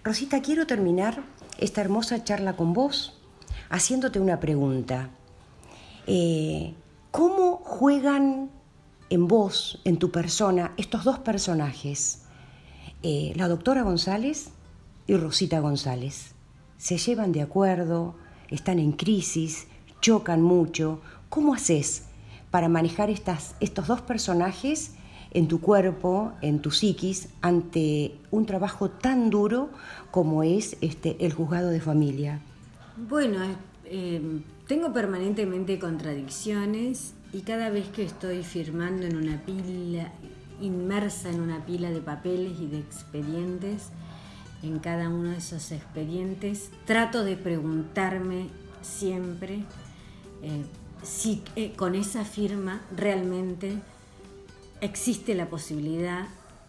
Rosita, 0.04 0.42
quiero 0.42 0.66
terminar 0.66 1.22
esta 1.58 1.82
hermosa 1.82 2.24
charla 2.24 2.56
con 2.56 2.74
vos 2.74 3.20
haciéndote 3.70 4.20
una 4.20 4.40
pregunta. 4.40 5.10
Eh, 6.08 6.74
¿Cómo 7.12 7.58
juegan 7.58 8.50
en 9.10 9.28
vos, 9.28 9.82
en 9.84 9.98
tu 9.98 10.12
persona, 10.12 10.74
estos 10.78 11.04
dos 11.04 11.20
personajes? 11.20 12.24
Eh, 13.04 13.34
la 13.36 13.48
doctora 13.48 13.82
González 13.82 14.52
y 15.08 15.16
Rosita 15.16 15.60
González. 15.60 16.36
¿Se 16.78 16.98
llevan 16.98 17.32
de 17.32 17.42
acuerdo? 17.42 18.16
¿Están 18.50 18.80
en 18.80 18.94
crisis? 18.94 19.68
¿Chocan 20.00 20.42
mucho? 20.42 21.02
¿Cómo 21.30 21.54
haces 21.54 22.06
para 22.52 22.70
manejar 22.70 23.10
estas, 23.10 23.56
estos 23.62 23.88
dos 23.88 24.02
personajes 24.02 24.94
en 25.32 25.48
tu 25.48 25.62
cuerpo, 25.62 26.34
en 26.42 26.60
tu 26.60 26.72
psiquis, 26.72 27.30
ante 27.42 28.18
un 28.30 28.46
trabajo 28.46 28.90
tan 28.90 29.30
duro 29.30 29.70
como 30.12 30.44
es 30.44 30.78
este, 30.82 31.16
el 31.26 31.34
juzgado 31.34 31.70
de 31.70 31.80
familia? 31.80 32.42
Bueno, 32.98 33.40
eh, 33.86 34.22
tengo 34.68 34.94
permanentemente 34.94 35.80
contradicciones 35.80 37.14
y 37.32 37.42
cada 37.42 37.70
vez 37.70 37.88
que 37.88 38.04
estoy 38.04 38.44
firmando 38.44 39.06
en 39.06 39.16
una 39.16 39.38
pila, 39.46 40.12
inmersa 40.60 41.30
en 41.30 41.40
una 41.40 41.66
pila 41.66 41.90
de 41.90 42.02
papeles 42.02 42.60
y 42.60 42.68
de 42.68 42.80
expedientes, 42.80 43.90
en 44.64 44.80
cada 44.80 45.10
uno 45.10 45.30
de 45.32 45.38
esos 45.38 45.72
expedientes, 45.72 46.70
trato 46.86 47.24
de 47.24 47.36
preguntarme 47.36 48.50
siempre 48.82 49.64
eh, 50.44 50.66
si 51.04 51.44
eh, 51.56 51.74
con 51.76 51.96
esa 51.96 52.26
firma 52.26 52.82
realmente 52.96 53.78
existe 54.82 55.36
la 55.36 55.48
posibilidad 55.48 56.28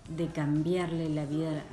de 0.09 0.29
cambiarle 0.29 1.09
la 1.09 1.27
vida 1.27 1.65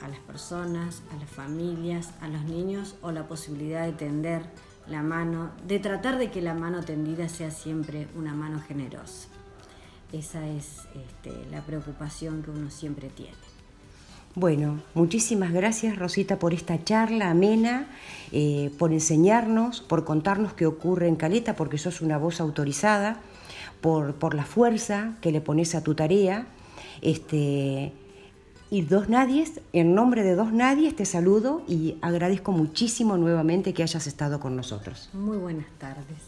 a 0.00 0.08
las 0.08 0.18
personas, 0.20 1.02
a 1.12 1.16
las 1.16 1.28
familias, 1.28 2.10
a 2.20 2.28
los 2.28 2.44
niños 2.44 2.96
o 3.02 3.12
la 3.12 3.26
posibilidad 3.26 3.84
de 3.84 3.92
tender 3.92 4.42
la 4.88 5.02
mano, 5.02 5.50
de 5.66 5.78
tratar 5.78 6.18
de 6.18 6.30
que 6.30 6.42
la 6.42 6.54
mano 6.54 6.82
tendida 6.84 7.28
sea 7.28 7.50
siempre 7.50 8.08
una 8.14 8.34
mano 8.34 8.60
generosa. 8.60 9.28
Esa 10.12 10.46
es 10.48 10.86
este, 10.94 11.46
la 11.50 11.62
preocupación 11.62 12.42
que 12.42 12.50
uno 12.50 12.70
siempre 12.70 13.08
tiene. 13.08 13.45
Bueno, 14.38 14.82
muchísimas 14.92 15.50
gracias 15.50 15.96
Rosita 15.96 16.38
por 16.38 16.52
esta 16.52 16.84
charla 16.84 17.30
amena, 17.30 17.88
eh, 18.32 18.70
por 18.78 18.92
enseñarnos, 18.92 19.80
por 19.80 20.04
contarnos 20.04 20.52
qué 20.52 20.66
ocurre 20.66 21.08
en 21.08 21.16
Caleta, 21.16 21.56
porque 21.56 21.78
sos 21.78 22.02
una 22.02 22.18
voz 22.18 22.38
autorizada, 22.38 23.16
por, 23.80 24.16
por 24.16 24.34
la 24.34 24.44
fuerza 24.44 25.16
que 25.22 25.32
le 25.32 25.40
pones 25.40 25.74
a 25.74 25.82
tu 25.82 25.94
tarea. 25.94 26.46
Este, 27.00 27.94
y 28.70 28.82
Dos 28.82 29.08
Nadies, 29.08 29.62
en 29.72 29.94
nombre 29.94 30.22
de 30.22 30.34
Dos 30.34 30.52
Nadies 30.52 30.94
te 30.94 31.06
saludo 31.06 31.62
y 31.66 31.96
agradezco 32.02 32.52
muchísimo 32.52 33.16
nuevamente 33.16 33.72
que 33.72 33.84
hayas 33.84 34.06
estado 34.06 34.38
con 34.38 34.54
nosotros. 34.54 35.08
Muy 35.14 35.38
buenas 35.38 35.68
tardes. 35.78 36.25